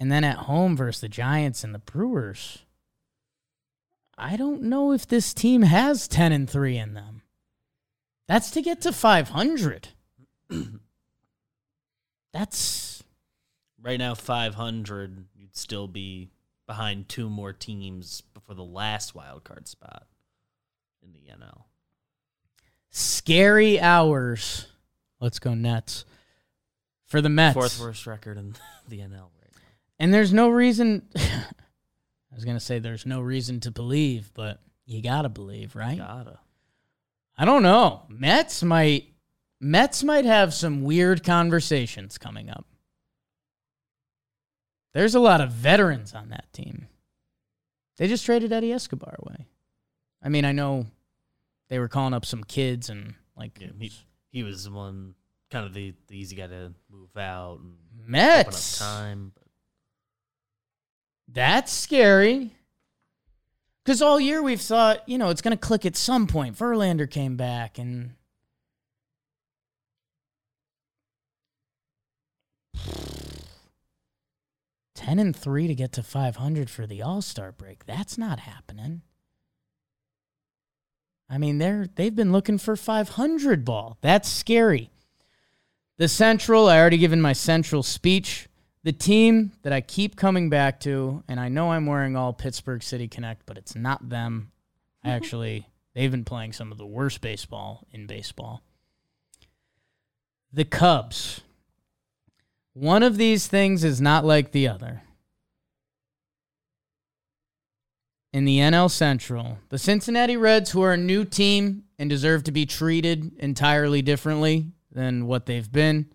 And 0.00 0.10
then 0.10 0.24
at 0.24 0.38
home 0.38 0.76
versus 0.76 1.02
the 1.02 1.08
Giants 1.08 1.62
and 1.62 1.74
the 1.74 1.78
Brewers. 1.78 2.64
I 4.18 4.36
don't 4.36 4.62
know 4.62 4.92
if 4.92 5.06
this 5.06 5.32
team 5.32 5.62
has 5.62 6.08
10 6.08 6.32
and 6.32 6.50
3 6.50 6.76
in 6.76 6.94
them. 6.94 7.19
That's 8.30 8.52
to 8.52 8.62
get 8.62 8.82
to 8.82 8.92
500. 8.92 9.88
That's 12.32 13.02
Right 13.82 13.98
now, 13.98 14.14
500, 14.14 15.24
you'd 15.34 15.56
still 15.56 15.88
be 15.88 16.30
behind 16.68 17.08
two 17.08 17.28
more 17.28 17.52
teams 17.52 18.20
before 18.32 18.54
the 18.54 18.62
last 18.62 19.16
wild 19.16 19.42
card 19.42 19.66
spot 19.66 20.06
in 21.02 21.12
the 21.12 21.32
NL. 21.32 21.64
scary 22.90 23.80
hours. 23.80 24.68
Let's 25.18 25.40
go 25.40 25.54
Nets. 25.54 26.04
For 27.06 27.20
the 27.20 27.28
Mets. 27.28 27.54
Fourth 27.54 27.80
worst 27.80 28.06
record 28.06 28.38
in 28.38 28.54
the 28.88 28.98
NL 28.98 29.10
right 29.10 29.50
now. 29.56 29.62
And 29.98 30.14
there's 30.14 30.32
no 30.32 30.50
reason. 30.50 31.08
I 31.16 32.34
was 32.36 32.44
going 32.44 32.56
to 32.56 32.64
say 32.64 32.78
there's 32.78 33.06
no 33.06 33.20
reason 33.22 33.58
to 33.58 33.72
believe, 33.72 34.30
but 34.34 34.60
you 34.86 35.02
got 35.02 35.22
to 35.22 35.28
believe, 35.28 35.74
right? 35.74 35.96
You 35.96 36.02
Gotta. 36.04 36.38
I 37.40 37.46
don't 37.46 37.62
know. 37.62 38.02
Mets 38.10 38.62
might. 38.62 39.14
Mets 39.60 40.04
might 40.04 40.26
have 40.26 40.52
some 40.52 40.82
weird 40.82 41.24
conversations 41.24 42.18
coming 42.18 42.50
up. 42.50 42.66
There's 44.92 45.14
a 45.14 45.20
lot 45.20 45.40
of 45.40 45.50
veterans 45.50 46.12
on 46.14 46.28
that 46.28 46.52
team. 46.52 46.86
They 47.96 48.08
just 48.08 48.26
traded 48.26 48.52
Eddie 48.52 48.72
Escobar 48.74 49.16
away. 49.20 49.46
I 50.22 50.28
mean, 50.28 50.44
I 50.44 50.52
know 50.52 50.86
they 51.70 51.78
were 51.78 51.88
calling 51.88 52.12
up 52.12 52.26
some 52.26 52.44
kids 52.44 52.90
and 52.90 53.14
like 53.38 53.58
Yeah, 53.58 53.68
he, 53.78 53.90
he 54.30 54.42
was 54.42 54.64
the 54.64 54.72
one, 54.72 55.14
kind 55.50 55.64
of 55.64 55.72
the, 55.72 55.94
the 56.08 56.18
easy 56.18 56.36
guy 56.36 56.46
to 56.46 56.74
move 56.90 57.16
out 57.16 57.60
and 57.60 57.74
open 58.02 58.04
up 58.04 58.08
Mets. 58.46 58.78
time. 58.78 59.32
But 59.34 59.46
That's 61.28 61.72
scary. 61.72 62.52
Because 63.90 64.02
all 64.02 64.20
year 64.20 64.40
we've 64.40 64.60
thought, 64.60 65.02
you 65.08 65.18
know, 65.18 65.30
it's 65.30 65.42
going 65.42 65.50
to 65.50 65.60
click 65.60 65.84
at 65.84 65.96
some 65.96 66.28
point. 66.28 66.56
Verlander 66.56 67.10
came 67.10 67.36
back 67.36 67.76
and. 67.76 68.12
Ten 74.94 75.18
and 75.18 75.34
three 75.34 75.66
to 75.66 75.74
get 75.74 75.90
to 75.94 76.04
five 76.04 76.36
hundred 76.36 76.70
for 76.70 76.86
the 76.86 77.02
All 77.02 77.20
Star 77.20 77.50
break. 77.50 77.84
That's 77.84 78.16
not 78.16 78.38
happening. 78.38 79.02
I 81.28 81.38
mean, 81.38 81.58
they're 81.58 81.88
they've 81.92 82.14
been 82.14 82.30
looking 82.30 82.58
for 82.58 82.76
five 82.76 83.08
hundred 83.08 83.64
ball. 83.64 83.98
That's 84.02 84.28
scary. 84.28 84.92
The 85.98 86.06
Central, 86.06 86.68
I 86.68 86.78
already 86.78 86.98
given 86.98 87.20
my 87.20 87.32
Central 87.32 87.82
speech. 87.82 88.48
The 88.82 88.92
team 88.92 89.52
that 89.62 89.72
I 89.72 89.82
keep 89.82 90.16
coming 90.16 90.48
back 90.48 90.80
to, 90.80 91.22
and 91.28 91.38
I 91.38 91.48
know 91.48 91.72
I'm 91.72 91.86
wearing 91.86 92.16
all 92.16 92.32
Pittsburgh 92.32 92.82
City 92.82 93.08
Connect, 93.08 93.44
but 93.44 93.58
it's 93.58 93.76
not 93.76 94.08
them. 94.08 94.52
I 95.04 95.10
actually, 95.12 95.68
they've 95.94 96.10
been 96.10 96.24
playing 96.24 96.54
some 96.54 96.72
of 96.72 96.78
the 96.78 96.86
worst 96.86 97.20
baseball 97.20 97.86
in 97.92 98.06
baseball. 98.06 98.62
The 100.52 100.64
Cubs. 100.64 101.42
One 102.72 103.02
of 103.02 103.18
these 103.18 103.46
things 103.46 103.84
is 103.84 104.00
not 104.00 104.24
like 104.24 104.52
the 104.52 104.68
other. 104.68 105.02
In 108.32 108.44
the 108.44 108.58
NL 108.58 108.90
Central, 108.90 109.58
the 109.68 109.78
Cincinnati 109.78 110.36
Reds, 110.36 110.70
who 110.70 110.82
are 110.82 110.92
a 110.92 110.96
new 110.96 111.24
team 111.24 111.84
and 111.98 112.08
deserve 112.08 112.44
to 112.44 112.52
be 112.52 112.64
treated 112.64 113.32
entirely 113.38 114.02
differently 114.02 114.72
than 114.90 115.26
what 115.26 115.46
they've 115.46 115.70
been, 115.70 116.06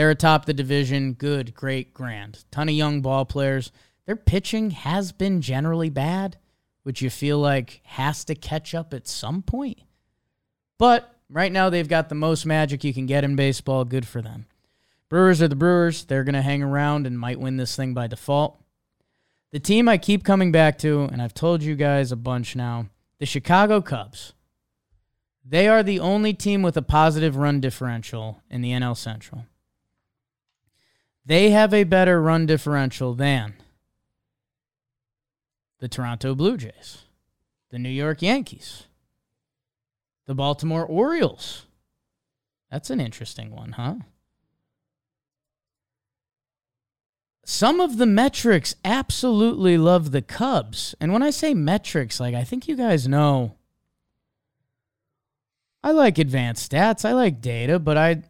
they're 0.00 0.08
atop 0.08 0.46
the 0.46 0.54
division. 0.54 1.12
Good, 1.12 1.54
great, 1.54 1.92
grand. 1.92 2.46
Ton 2.50 2.70
of 2.70 2.74
young 2.74 3.02
ball 3.02 3.26
players. 3.26 3.70
Their 4.06 4.16
pitching 4.16 4.70
has 4.70 5.12
been 5.12 5.42
generally 5.42 5.90
bad, 5.90 6.38
which 6.84 7.02
you 7.02 7.10
feel 7.10 7.38
like 7.38 7.82
has 7.84 8.24
to 8.24 8.34
catch 8.34 8.74
up 8.74 8.94
at 8.94 9.06
some 9.06 9.42
point. 9.42 9.78
But 10.78 11.14
right 11.28 11.52
now, 11.52 11.68
they've 11.68 11.86
got 11.86 12.08
the 12.08 12.14
most 12.14 12.46
magic 12.46 12.82
you 12.82 12.94
can 12.94 13.04
get 13.04 13.24
in 13.24 13.36
baseball. 13.36 13.84
Good 13.84 14.06
for 14.06 14.22
them. 14.22 14.46
Brewers 15.10 15.42
are 15.42 15.48
the 15.48 15.54
Brewers. 15.54 16.06
They're 16.06 16.24
going 16.24 16.32
to 16.32 16.40
hang 16.40 16.62
around 16.62 17.06
and 17.06 17.20
might 17.20 17.38
win 17.38 17.58
this 17.58 17.76
thing 17.76 17.92
by 17.92 18.06
default. 18.06 18.58
The 19.52 19.60
team 19.60 19.86
I 19.86 19.98
keep 19.98 20.24
coming 20.24 20.50
back 20.50 20.78
to, 20.78 21.10
and 21.12 21.20
I've 21.20 21.34
told 21.34 21.62
you 21.62 21.74
guys 21.74 22.10
a 22.10 22.16
bunch 22.16 22.56
now, 22.56 22.86
the 23.18 23.26
Chicago 23.26 23.82
Cubs. 23.82 24.32
They 25.44 25.68
are 25.68 25.82
the 25.82 26.00
only 26.00 26.32
team 26.32 26.62
with 26.62 26.78
a 26.78 26.82
positive 26.82 27.36
run 27.36 27.60
differential 27.60 28.40
in 28.48 28.62
the 28.62 28.70
NL 28.70 28.96
Central. 28.96 29.44
They 31.24 31.50
have 31.50 31.72
a 31.72 31.84
better 31.84 32.20
run 32.20 32.46
differential 32.46 33.14
than 33.14 33.54
the 35.78 35.88
Toronto 35.88 36.34
Blue 36.34 36.56
Jays, 36.56 37.04
the 37.70 37.78
New 37.78 37.90
York 37.90 38.22
Yankees, 38.22 38.84
the 40.26 40.34
Baltimore 40.34 40.84
Orioles. 40.84 41.66
That's 42.70 42.90
an 42.90 43.00
interesting 43.00 43.50
one, 43.50 43.72
huh? 43.72 43.96
Some 47.44 47.80
of 47.80 47.96
the 47.96 48.06
metrics 48.06 48.76
absolutely 48.84 49.76
love 49.76 50.12
the 50.12 50.22
Cubs. 50.22 50.94
And 51.00 51.12
when 51.12 51.22
I 51.22 51.30
say 51.30 51.52
metrics, 51.52 52.20
like 52.20 52.34
I 52.34 52.44
think 52.44 52.68
you 52.68 52.76
guys 52.76 53.08
know 53.08 53.56
I 55.82 55.92
like 55.92 56.18
advanced 56.18 56.70
stats, 56.70 57.04
I 57.04 57.12
like 57.12 57.40
data, 57.40 57.78
but 57.78 57.96
I 57.96 58.22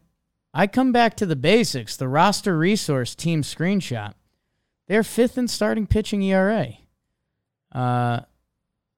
I 0.53 0.67
come 0.67 0.93
back 0.93 1.17
to 1.17 1.27
the 1.27 1.37
basics, 1.37 1.97
the 1.97 2.09
roster 2.09 2.57
resource 2.59 3.15
team 3.15 3.43
screenshot. 3.43 4.15
They're 4.89 5.05
fifth 5.05 5.39
in 5.39 5.47
starting 5.47 5.87
pitching 5.87 6.23
ERA. 6.23 6.75
Uh, 7.71 8.21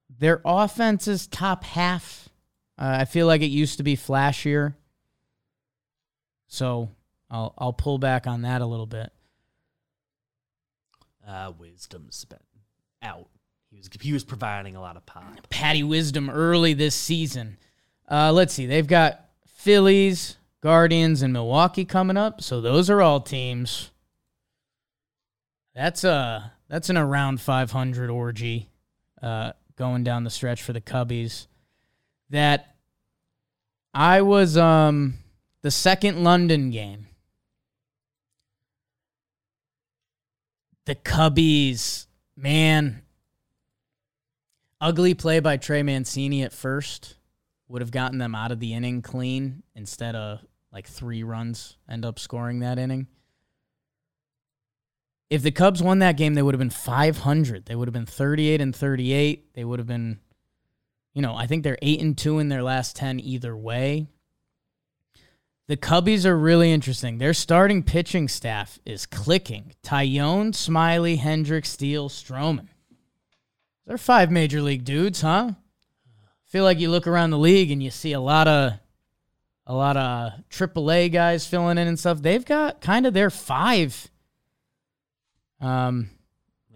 their 0.09 0.41
offense 0.43 1.07
is 1.07 1.27
top 1.27 1.63
half. 1.63 2.29
Uh, 2.77 2.97
I 3.01 3.05
feel 3.05 3.27
like 3.27 3.41
it 3.41 3.47
used 3.47 3.77
to 3.77 3.83
be 3.83 3.95
flashier. 3.95 4.73
So 6.47 6.89
I'll 7.29 7.53
I'll 7.57 7.73
pull 7.73 7.97
back 7.97 8.27
on 8.27 8.41
that 8.43 8.61
a 8.61 8.65
little 8.65 8.85
bit. 8.85 9.11
Uh, 11.27 11.51
Wisdom's 11.57 12.25
been 12.25 12.39
out. 13.01 13.27
He 13.69 13.77
was 13.77 13.89
he 14.01 14.13
was 14.13 14.23
providing 14.23 14.75
a 14.75 14.81
lot 14.81 14.97
of 14.97 15.05
pop. 15.05 15.49
Patty 15.49 15.83
Wisdom 15.83 16.29
early 16.29 16.73
this 16.73 16.95
season. 16.95 17.57
Uh, 18.09 18.31
let's 18.31 18.53
see. 18.53 18.65
They've 18.65 18.85
got 18.87 19.29
Phillies, 19.47 20.37
Guardians, 20.63 21.21
and 21.21 21.33
Milwaukee 21.33 21.83
coming 21.83 22.15
up. 22.15 22.41
So 22.41 22.61
those 22.61 22.89
are 22.89 23.01
all 23.01 23.19
teams. 23.19 23.91
That's 25.75 26.05
a 26.05 26.53
that's 26.69 26.89
an 26.89 26.95
around 26.95 27.41
500 27.41 28.09
orgy 28.09 28.69
uh, 29.21 29.51
going 29.75 30.05
down 30.05 30.23
the 30.23 30.29
stretch 30.29 30.63
for 30.63 30.71
the 30.71 30.79
Cubbies. 30.79 31.47
That 32.29 32.77
I 33.93 34.21
was 34.21 34.55
um 34.55 35.15
the 35.63 35.69
second 35.69 36.23
London 36.23 36.69
game. 36.69 37.07
The 40.85 40.95
Cubbies, 40.95 42.07
man, 42.37 43.01
ugly 44.79 45.13
play 45.13 45.41
by 45.41 45.57
Trey 45.57 45.83
Mancini 45.83 46.41
at 46.41 46.53
first 46.53 47.15
would 47.67 47.81
have 47.81 47.91
gotten 47.91 48.17
them 48.17 48.33
out 48.33 48.53
of 48.53 48.61
the 48.61 48.73
inning 48.73 49.01
clean 49.01 49.63
instead 49.75 50.15
of 50.15 50.39
like 50.73 50.87
three 50.87 51.23
runs 51.23 51.77
end 51.87 52.03
up 52.03 52.17
scoring 52.17 52.59
that 52.59 52.79
inning. 52.79 53.07
If 55.29 55.43
the 55.43 55.51
Cubs 55.51 55.81
won 55.81 55.99
that 55.99 56.17
game, 56.17 56.33
they 56.33 56.41
would 56.41 56.53
have 56.53 56.59
been 56.59 56.69
500. 56.69 57.65
They 57.65 57.75
would 57.75 57.87
have 57.87 57.93
been 57.93 58.05
38 58.05 58.59
and 58.59 58.75
38. 58.75 59.53
They 59.53 59.63
would 59.63 59.79
have 59.79 59.87
been, 59.87 60.19
you 61.13 61.21
know, 61.21 61.35
I 61.35 61.47
think 61.47 61.63
they're 61.63 61.77
8 61.81 62.01
and 62.01 62.17
2 62.17 62.39
in 62.39 62.49
their 62.49 62.63
last 62.63 62.95
10 62.95 63.19
either 63.19 63.55
way. 63.55 64.07
The 65.67 65.77
Cubbies 65.77 66.25
are 66.25 66.37
really 66.37 66.71
interesting. 66.71 67.17
Their 67.17 67.33
starting 67.33 67.83
pitching 67.83 68.27
staff 68.27 68.79
is 68.85 69.05
clicking. 69.05 69.73
Taillon, 69.81 70.51
Smyly, 70.51 71.17
Hendricks, 71.17 71.69
Steele, 71.69 72.09
Stroman. 72.09 72.67
They're 73.85 73.97
five 73.97 74.29
major 74.29 74.61
league 74.61 74.83
dudes, 74.83 75.21
huh? 75.21 75.51
Feel 76.45 76.63
like 76.63 76.79
you 76.79 76.91
look 76.91 77.07
around 77.07 77.31
the 77.31 77.37
league 77.37 77.71
and 77.71 77.81
you 77.81 77.91
see 77.91 78.13
a 78.13 78.19
lot 78.19 78.47
of 78.47 78.73
a 79.65 79.73
lot 79.73 79.97
of 79.97 80.33
AAA 80.49 81.11
guys 81.11 81.47
filling 81.47 81.77
in 81.77 81.87
and 81.87 81.99
stuff. 81.99 82.21
They've 82.21 82.43
got 82.43 82.81
kind 82.81 83.05
of 83.05 83.13
their 83.13 83.29
five. 83.29 84.09
Um, 85.61 86.09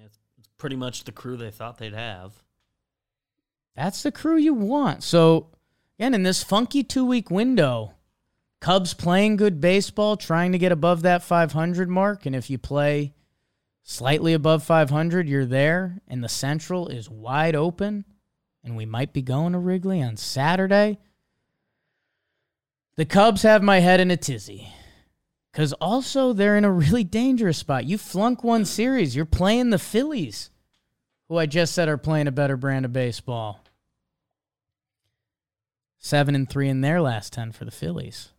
it's, 0.03 0.17
pretty 0.57 0.75
much 0.75 1.03
the 1.03 1.11
crew 1.11 1.37
they 1.37 1.51
thought 1.51 1.77
they'd 1.77 1.93
have. 1.93 2.33
That's 3.75 4.01
the 4.03 4.11
crew 4.11 4.37
you 4.37 4.53
want. 4.53 5.03
So 5.03 5.49
again, 5.99 6.13
in 6.13 6.23
this 6.23 6.43
funky 6.43 6.83
two 6.83 7.05
week 7.05 7.29
window, 7.29 7.93
Cubs 8.59 8.93
playing 8.93 9.35
good 9.35 9.61
baseball, 9.61 10.17
trying 10.17 10.51
to 10.51 10.57
get 10.57 10.71
above 10.71 11.03
that 11.03 11.21
500 11.21 11.89
mark. 11.89 12.25
And 12.25 12.35
if 12.35 12.49
you 12.49 12.57
play 12.57 13.13
slightly 13.83 14.33
above 14.33 14.63
500, 14.63 15.29
you're 15.29 15.45
there. 15.45 15.99
And 16.07 16.23
the 16.23 16.29
Central 16.29 16.87
is 16.87 17.09
wide 17.09 17.55
open. 17.55 18.05
And 18.63 18.75
we 18.75 18.85
might 18.85 19.13
be 19.13 19.21
going 19.21 19.53
to 19.53 19.59
Wrigley 19.59 20.01
on 20.01 20.17
Saturday. 20.17 20.97
The 22.97 23.05
Cubs 23.05 23.43
have 23.43 23.61
my 23.61 23.79
head 23.79 23.99
in 23.99 24.11
a 24.11 24.17
tizzy. 24.17 24.73
Because 25.51 25.71
also, 25.73 26.33
they're 26.33 26.57
in 26.57 26.65
a 26.65 26.71
really 26.71 27.03
dangerous 27.03 27.57
spot. 27.57 27.85
You 27.85 27.97
flunk 27.97 28.43
one 28.43 28.65
series, 28.65 29.15
you're 29.15 29.25
playing 29.25 29.69
the 29.69 29.79
Phillies, 29.79 30.49
who 31.29 31.37
I 31.37 31.45
just 31.45 31.73
said 31.73 31.87
are 31.87 31.97
playing 31.97 32.27
a 32.27 32.31
better 32.31 32.57
brand 32.57 32.85
of 32.85 32.93
baseball. 32.93 33.63
Seven 35.97 36.35
and 36.35 36.49
three 36.49 36.69
in 36.69 36.81
their 36.81 37.01
last 37.01 37.33
10 37.33 37.53
for 37.53 37.65
the 37.65 37.71
Phillies. 37.71 38.29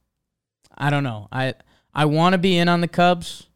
I 0.77 0.90
don't 0.90 1.03
know. 1.03 1.29
I 1.33 1.55
I 1.92 2.05
want 2.05 2.35
to 2.35 2.38
be 2.38 2.57
in 2.57 2.68
on 2.68 2.81
the 2.81 2.88
Cubs. 2.88 3.49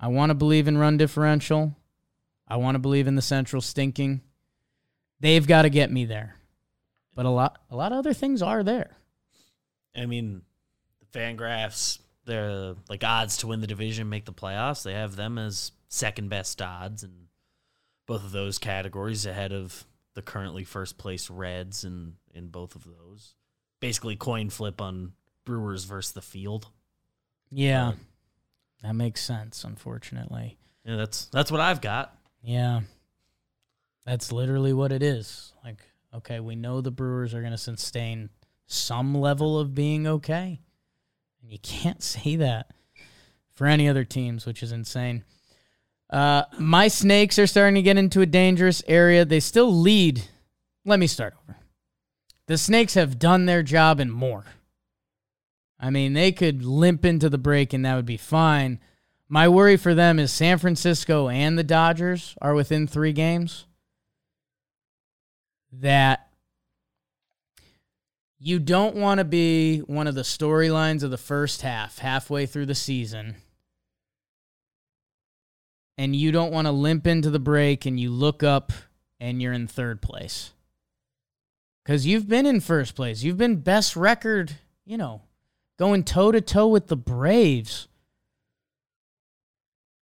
I 0.00 0.08
want 0.08 0.30
to 0.30 0.34
believe 0.34 0.66
in 0.66 0.78
run 0.78 0.96
differential. 0.96 1.76
I 2.48 2.56
want 2.56 2.74
to 2.74 2.78
believe 2.78 3.06
in 3.06 3.16
the 3.16 3.22
Central 3.22 3.60
stinking. 3.60 4.22
They've 5.20 5.46
got 5.46 5.62
to 5.62 5.70
get 5.70 5.90
me 5.90 6.06
there. 6.06 6.36
But 7.14 7.26
a 7.26 7.30
lot 7.30 7.58
a 7.70 7.76
lot 7.76 7.92
of 7.92 7.98
other 7.98 8.14
things 8.14 8.40
are 8.40 8.62
there. 8.62 8.96
I 9.96 10.06
mean, 10.06 10.42
the 11.00 11.18
Fangraphs, 11.18 11.98
they're 12.24 12.74
like 12.88 13.04
odds 13.04 13.38
to 13.38 13.46
win 13.46 13.60
the 13.60 13.66
division, 13.66 14.08
make 14.08 14.24
the 14.24 14.32
playoffs. 14.32 14.82
They 14.82 14.94
have 14.94 15.16
them 15.16 15.38
as 15.38 15.72
second 15.88 16.28
best 16.30 16.60
odds 16.60 17.04
in 17.04 17.10
both 18.06 18.24
of 18.24 18.32
those 18.32 18.58
categories 18.58 19.26
ahead 19.26 19.52
of 19.52 19.84
the 20.14 20.22
currently 20.22 20.64
first 20.64 20.98
place 20.98 21.30
Reds 21.30 21.84
and 21.84 22.14
in 22.32 22.48
both 22.48 22.74
of 22.74 22.84
those. 22.84 23.34
Basically 23.80 24.16
coin 24.16 24.50
flip 24.50 24.80
on 24.80 25.12
Brewers 25.44 25.84
versus 25.84 26.12
the 26.12 26.22
field. 26.22 26.68
Yeah. 27.50 27.88
Um, 27.88 28.00
that 28.82 28.94
makes 28.94 29.22
sense, 29.22 29.64
unfortunately. 29.64 30.58
Yeah, 30.84 30.96
that's 30.96 31.26
that's 31.26 31.50
what 31.50 31.60
I've 31.60 31.80
got. 31.80 32.16
Yeah. 32.42 32.80
That's 34.04 34.32
literally 34.32 34.72
what 34.72 34.92
it 34.92 35.02
is. 35.02 35.52
Like, 35.64 35.82
okay, 36.14 36.40
we 36.40 36.56
know 36.56 36.80
the 36.80 36.90
Brewers 36.90 37.34
are 37.34 37.40
going 37.40 37.52
to 37.52 37.58
sustain 37.58 38.28
some 38.66 39.14
level 39.14 39.58
of 39.58 39.74
being 39.74 40.06
okay. 40.06 40.60
And 41.42 41.50
you 41.50 41.58
can't 41.58 42.02
say 42.02 42.36
that 42.36 42.70
for 43.52 43.66
any 43.66 43.88
other 43.88 44.04
teams, 44.04 44.46
which 44.46 44.62
is 44.62 44.72
insane. 44.72 45.24
Uh, 46.10 46.44
my 46.58 46.88
Snakes 46.88 47.38
are 47.38 47.46
starting 47.46 47.74
to 47.76 47.82
get 47.82 47.96
into 47.96 48.20
a 48.20 48.26
dangerous 48.26 48.82
area. 48.86 49.24
They 49.24 49.40
still 49.40 49.72
lead. 49.72 50.22
Let 50.84 50.98
me 50.98 51.06
start 51.06 51.34
over. 51.42 51.56
The 52.46 52.58
Snakes 52.58 52.94
have 52.94 53.18
done 53.18 53.46
their 53.46 53.62
job 53.62 54.00
and 54.00 54.12
more. 54.12 54.44
I 55.80 55.90
mean, 55.90 56.12
they 56.12 56.30
could 56.32 56.64
limp 56.64 57.04
into 57.04 57.28
the 57.28 57.38
break 57.38 57.72
and 57.72 57.84
that 57.84 57.96
would 57.96 58.06
be 58.06 58.16
fine. 58.16 58.80
My 59.28 59.48
worry 59.48 59.76
for 59.76 59.94
them 59.94 60.18
is 60.18 60.32
San 60.32 60.58
Francisco 60.58 61.28
and 61.28 61.58
the 61.58 61.64
Dodgers 61.64 62.36
are 62.40 62.54
within 62.54 62.86
three 62.86 63.12
games. 63.12 63.66
That 65.72 66.28
you 68.46 68.58
don't 68.58 68.94
want 68.94 69.20
to 69.20 69.24
be 69.24 69.78
one 69.78 70.06
of 70.06 70.14
the 70.14 70.20
storylines 70.20 71.02
of 71.02 71.10
the 71.10 71.16
first 71.16 71.62
half, 71.62 72.00
halfway 72.00 72.44
through 72.44 72.66
the 72.66 72.74
season. 72.74 73.36
And 75.96 76.14
you 76.14 76.30
don't 76.30 76.52
want 76.52 76.66
to 76.66 76.70
limp 76.70 77.06
into 77.06 77.30
the 77.30 77.38
break 77.38 77.86
and 77.86 77.98
you 77.98 78.10
look 78.10 78.42
up 78.42 78.70
and 79.18 79.40
you're 79.40 79.54
in 79.54 79.66
third 79.66 80.02
place. 80.02 80.52
Because 81.82 82.04
you've 82.04 82.28
been 82.28 82.44
in 82.44 82.60
first 82.60 82.94
place. 82.94 83.22
You've 83.22 83.38
been 83.38 83.56
best 83.56 83.96
record, 83.96 84.52
you 84.84 84.98
know, 84.98 85.22
going 85.78 86.04
toe 86.04 86.30
to 86.30 86.42
toe 86.42 86.68
with 86.68 86.88
the 86.88 86.98
Braves. 86.98 87.88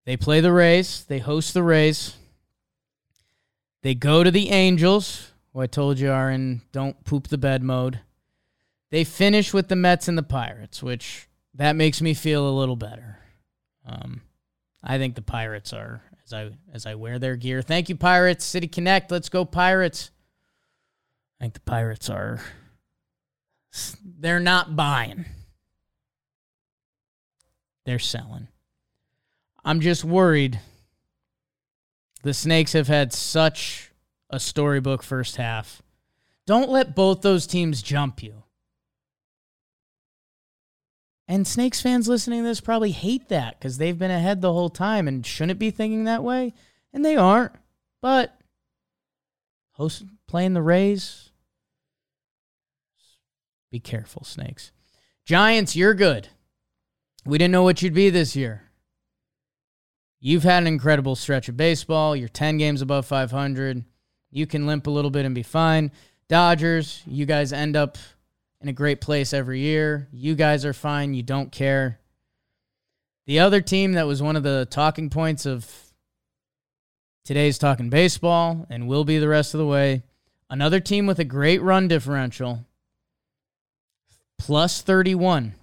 They 0.07 0.17
play 0.17 0.41
the 0.41 0.53
Rays, 0.53 1.05
they 1.05 1.19
host 1.19 1.53
the 1.53 1.63
Rays. 1.63 2.17
They 3.83 3.95
go 3.95 4.25
to 4.25 4.31
the 4.31 4.49
Angels, 4.49 5.31
who 5.53 5.61
I 5.61 5.67
told 5.67 5.99
you 5.99 6.11
are 6.11 6.31
in 6.31 6.63
don't 6.73 7.05
poop 7.05 7.29
the 7.29 7.37
bed 7.37 7.63
mode. 7.63 8.01
They 8.91 9.05
finish 9.05 9.53
with 9.53 9.69
the 9.69 9.77
Mets 9.77 10.09
and 10.09 10.19
the 10.19 10.23
Pirates, 10.23 10.83
which 10.83 11.29
that 11.55 11.77
makes 11.77 12.01
me 12.01 12.15
feel 12.15 12.49
a 12.49 12.59
little 12.59 12.77
better. 12.77 13.19
Um, 13.87 14.23
I 14.83 14.99
think 14.99 15.15
the 15.15 15.23
Pirates 15.23 15.73
are 15.73 16.03
as 16.25 16.33
I 16.33 16.51
as 16.73 16.87
I 16.87 16.95
wear 16.95 17.19
their 17.19 17.37
gear. 17.37 17.63
Thank 17.63 17.89
you, 17.89 17.97
Pirates. 17.97 18.45
City 18.45 18.69
Connect. 18.69 19.11
Let's 19.11 19.29
go, 19.29 19.45
Pirates. 19.45 20.11
I 21.41 21.45
think 21.45 21.55
the 21.55 21.61
Pirates 21.61 22.11
are 22.11 22.41
they're 24.19 24.41
not 24.41 24.75
buying 24.75 25.25
they're 27.85 27.99
selling. 27.99 28.47
I'm 29.65 29.81
just 29.81 30.05
worried. 30.05 30.61
The 32.23 32.35
Snakes 32.35 32.73
have 32.75 32.89
had 32.89 33.13
such 33.13 33.91
a 34.31 34.39
storybook 34.39 35.03
first 35.03 35.37
half. 35.37 35.83
Don't 36.47 36.71
let 36.71 36.95
both 36.95 37.23
those 37.23 37.47
teams 37.47 37.83
jump 37.83 38.23
you. 38.23 38.45
And 41.31 41.47
Snakes 41.47 41.81
fans 41.81 42.09
listening 42.09 42.43
to 42.43 42.49
this 42.49 42.61
probably 42.61 42.91
hate 42.91 43.29
that 43.29 43.57
because 43.57 43.79
they've 43.79 43.97
been 43.97 44.11
ahead 44.11 44.41
the 44.41 44.53
whole 44.53 44.69
time 44.69 45.07
and 45.07 45.25
shouldn't 45.25 45.61
be 45.61 45.71
thinking 45.71 46.03
that 46.03 46.25
way. 46.25 46.55
And 46.93 47.05
they 47.05 47.15
aren't. 47.15 47.53
But 48.03 48.37
host 49.75 50.03
playing 50.27 50.55
the 50.55 50.61
Rays. 50.61 51.31
Be 53.71 53.79
careful, 53.79 54.25
Snakes. 54.25 54.73
Giants, 55.25 55.77
you're 55.77 55.95
good. 55.95 56.27
We 57.25 57.39
didn't 57.39 57.53
know 57.53 57.63
what 57.63 57.81
you'd 57.81 57.95
be 57.95 58.11
this 58.11 58.35
year. 58.35 58.65
You've 60.19 60.43
had 60.43 60.65
an 60.65 60.67
incredible 60.67 61.15
stretch 61.15 61.49
of 61.49 61.57
baseball. 61.57 62.17
You're 62.17 62.29
10 62.29 62.59
games 62.59 62.83
above 62.83 63.07
500. 63.07 63.85
You 64.33 64.49
can 64.49 64.67
limp 64.67 64.89
a 64.89 64.91
little 64.91 65.13
bit 65.13 65.27
and 65.27 65.35
be 65.37 65.45
fine. 65.45 65.93
Dodgers, 66.29 67.05
you 67.07 67.25
guys 67.25 67.53
end 67.53 67.77
up 67.77 67.99
in 68.61 68.69
a 68.69 68.73
great 68.73 69.01
place 69.01 69.33
every 69.33 69.61
year. 69.61 70.09
You 70.13 70.35
guys 70.35 70.65
are 70.65 70.73
fine. 70.73 71.15
You 71.15 71.23
don't 71.23 71.51
care. 71.51 71.99
The 73.27 73.41
other 73.41 73.61
team 73.61 73.93
that 73.93 74.07
was 74.07 74.23
one 74.23 74.37
of 74.37 74.43
the 74.43 74.67
talking 74.71 75.11
points 75.11 75.47
of 75.47 75.71
today's 77.25 77.59
talking 77.59 77.91
baseball 77.91 78.67
and 78.71 78.89
will 78.89 79.05
be 79.05 79.19
the 79.19 79.29
rest 79.29 79.55
of 79.55 79.59
the 79.59 79.67
way 79.67 80.03
Another 80.51 80.81
team 80.81 81.07
with 81.07 81.21
a 81.21 81.25
great 81.25 81.63
run 81.63 81.87
differential, 81.87 82.67
plus 84.37 84.83
31. 84.83 85.55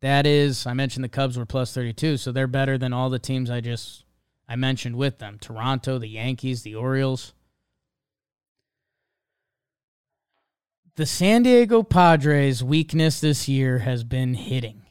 That 0.00 0.26
is, 0.26 0.66
I 0.66 0.74
mentioned 0.74 1.04
the 1.04 1.08
Cubs 1.08 1.38
were 1.38 1.46
plus 1.46 1.72
32, 1.72 2.16
so 2.16 2.32
they're 2.32 2.48
better 2.48 2.76
than 2.76 2.92
all 2.92 3.10
the 3.10 3.20
teams 3.20 3.50
I 3.50 3.60
just 3.60 4.04
I 4.48 4.56
mentioned 4.56 4.96
with 4.96 5.18
them. 5.18 5.38
Toronto, 5.40 5.98
the 5.98 6.08
Yankees, 6.08 6.62
the 6.62 6.74
Orioles. 6.74 7.34
The 10.96 11.06
San 11.06 11.42
Diego 11.42 11.82
Padres' 11.82 12.62
weakness 12.62 13.20
this 13.20 13.48
year 13.48 13.80
has 13.80 14.04
been 14.04 14.34
hitting. 14.34 14.82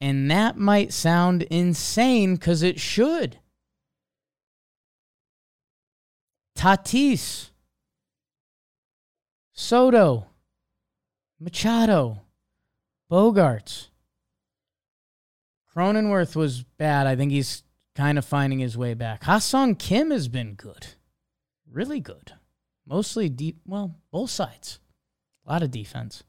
And 0.00 0.30
that 0.30 0.56
might 0.56 0.94
sound 0.94 1.42
insane 1.42 2.36
because 2.36 2.62
it 2.62 2.80
should. 2.80 3.38
Tatis, 6.56 7.50
Soto, 9.52 10.26
Machado, 11.38 12.22
Bogaerts. 13.12 13.88
Cronenworth 15.76 16.34
was 16.34 16.62
bad. 16.62 17.06
I 17.06 17.14
think 17.14 17.30
he's 17.30 17.62
kind 17.94 18.16
of 18.16 18.24
finding 18.24 18.58
his 18.58 18.78
way 18.78 18.94
back. 18.94 19.24
Ha-Seong 19.24 19.78
Kim 19.78 20.10
has 20.10 20.28
been 20.28 20.54
good. 20.54 20.86
Really 21.70 22.00
good. 22.00 22.32
Mostly 22.90 23.28
deep, 23.28 23.60
well, 23.64 23.94
both 24.10 24.30
sides. 24.30 24.80
A 25.46 25.52
lot 25.52 25.62
of 25.62 25.70
defense. 25.70 26.24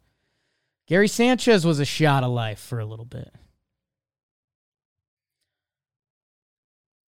Gary 0.88 1.08
Sanchez 1.08 1.66
was 1.66 1.80
a 1.80 1.86
shot 1.86 2.24
of 2.24 2.30
life 2.30 2.60
for 2.60 2.80
a 2.80 2.86
little 2.86 3.06
bit. 3.06 3.34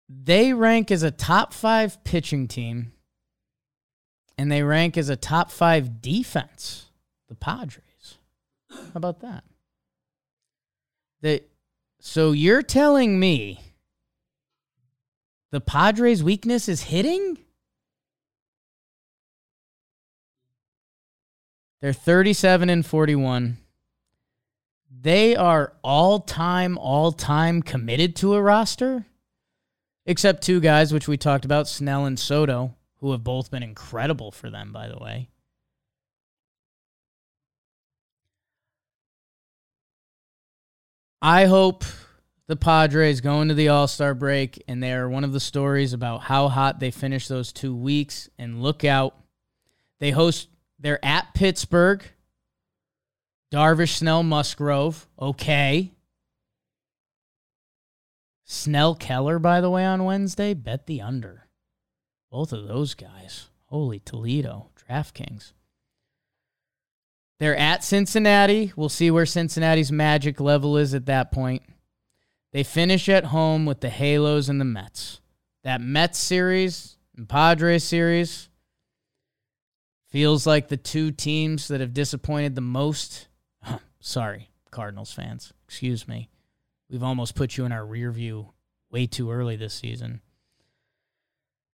They 0.09 0.51
rank 0.51 0.91
as 0.91 1.01
a 1.01 1.11
top 1.11 1.53
five 1.53 2.03
pitching 2.03 2.49
team, 2.49 2.91
and 4.37 4.51
they 4.51 4.63
rank 4.63 4.97
as 4.97 5.07
a 5.07 5.15
top 5.15 5.49
five 5.49 6.01
defense, 6.01 6.87
the 7.29 7.35
Padres. 7.35 8.17
How 8.69 8.91
about 8.95 9.21
that? 9.21 9.45
That 11.21 11.49
so 12.01 12.33
you're 12.33 12.61
telling 12.61 13.17
me 13.17 13.61
the 15.51 15.61
Padres' 15.61 16.21
weakness 16.21 16.67
is 16.67 16.81
hitting? 16.83 17.37
They're 21.81 21.93
37 21.93 22.69
and 22.69 22.85
41. 22.85 23.57
They 24.89 25.35
are 25.35 25.73
all 25.83 26.19
time, 26.19 26.77
all 26.77 27.11
time 27.11 27.61
committed 27.61 28.15
to 28.17 28.33
a 28.33 28.41
roster, 28.41 29.05
except 30.05 30.43
two 30.43 30.59
guys, 30.59 30.91
which 30.91 31.07
we 31.07 31.17
talked 31.17 31.45
about 31.45 31.67
Snell 31.67 32.05
and 32.05 32.17
Soto, 32.17 32.75
who 32.99 33.11
have 33.11 33.23
both 33.23 33.51
been 33.51 33.63
incredible 33.63 34.31
for 34.31 34.49
them, 34.49 34.71
by 34.71 34.87
the 34.87 34.97
way. 34.97 35.29
I 41.21 41.45
hope 41.45 41.83
the 42.47 42.55
Padres 42.55 43.21
go 43.21 43.41
into 43.41 43.53
the 43.53 43.69
All 43.69 43.87
Star 43.87 44.13
break 44.13 44.63
and 44.67 44.81
they 44.81 44.93
are 44.93 45.09
one 45.09 45.23
of 45.23 45.33
the 45.33 45.39
stories 45.39 45.93
about 45.93 46.21
how 46.21 46.47
hot 46.47 46.79
they 46.79 46.91
finish 46.91 47.27
those 47.27 47.51
two 47.51 47.75
weeks. 47.75 48.29
And 48.37 48.61
look 48.61 48.85
out. 48.85 49.15
They 49.99 50.11
host, 50.11 50.47
they're 50.79 51.03
at 51.03 51.33
Pittsburgh. 51.33 52.03
Darvish, 53.51 53.97
Snell, 53.97 54.23
Musgrove. 54.23 55.07
Okay. 55.19 55.93
Snell 58.43 58.95
Keller, 58.95 59.39
by 59.39 59.61
the 59.61 59.69
way, 59.69 59.85
on 59.85 60.03
Wednesday. 60.03 60.53
Bet 60.53 60.85
the 60.85 61.01
under. 61.01 61.47
Both 62.31 62.53
of 62.53 62.67
those 62.67 62.93
guys. 62.93 63.49
Holy 63.65 63.99
Toledo. 63.99 64.69
DraftKings. 64.89 65.53
They're 67.39 67.55
at 67.55 67.83
Cincinnati. 67.83 68.73
We'll 68.75 68.89
see 68.89 69.11
where 69.11 69.25
Cincinnati's 69.25 69.91
magic 69.91 70.39
level 70.39 70.77
is 70.77 70.93
at 70.93 71.05
that 71.05 71.31
point. 71.31 71.63
They 72.51 72.63
finish 72.63 73.09
at 73.09 73.25
home 73.25 73.65
with 73.65 73.81
the 73.81 73.89
Halos 73.89 74.49
and 74.49 74.59
the 74.59 74.65
Mets. 74.65 75.21
That 75.63 75.81
Mets 75.81 76.17
series 76.17 76.97
and 77.15 77.27
Padres 77.27 77.83
series 77.83 78.46
feels 80.09 80.47
like 80.47 80.67
the 80.67 80.77
two 80.77 81.11
teams 81.11 81.67
that 81.67 81.81
have 81.81 81.93
disappointed 81.93 82.55
the 82.55 82.61
most. 82.61 83.27
Sorry, 83.99 84.49
Cardinals 84.71 85.13
fans. 85.13 85.53
Excuse 85.67 86.07
me. 86.07 86.29
We've 86.89 87.03
almost 87.03 87.35
put 87.35 87.57
you 87.57 87.65
in 87.65 87.71
our 87.71 87.85
rear 87.85 88.11
view 88.11 88.53
way 88.89 89.07
too 89.07 89.31
early 89.31 89.55
this 89.55 89.73
season. 89.73 90.21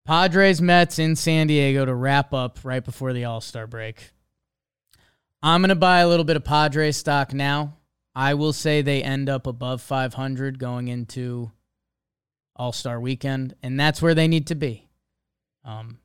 Padres 0.04 0.60
Mets 0.60 0.98
in 0.98 1.14
San 1.14 1.46
Diego 1.46 1.84
to 1.84 1.94
wrap 1.94 2.32
up 2.32 2.58
right 2.64 2.84
before 2.84 3.12
the 3.12 3.24
All 3.24 3.40
Star 3.40 3.66
break. 3.66 4.10
I'm 5.42 5.60
going 5.60 5.68
to 5.68 5.74
buy 5.74 6.00
a 6.00 6.08
little 6.08 6.24
bit 6.24 6.36
of 6.36 6.44
Padres 6.44 6.96
stock 6.96 7.32
now. 7.32 7.76
I 8.14 8.34
will 8.34 8.52
say 8.52 8.82
they 8.82 9.02
end 9.02 9.28
up 9.28 9.46
above 9.46 9.80
500 9.80 10.58
going 10.58 10.88
into 10.88 11.52
All 12.56 12.72
Star 12.72 13.00
weekend, 13.00 13.54
and 13.62 13.78
that's 13.78 14.02
where 14.02 14.14
they 14.14 14.28
need 14.28 14.48
to 14.48 14.54
be. 14.54 14.88
Um, 15.64 15.98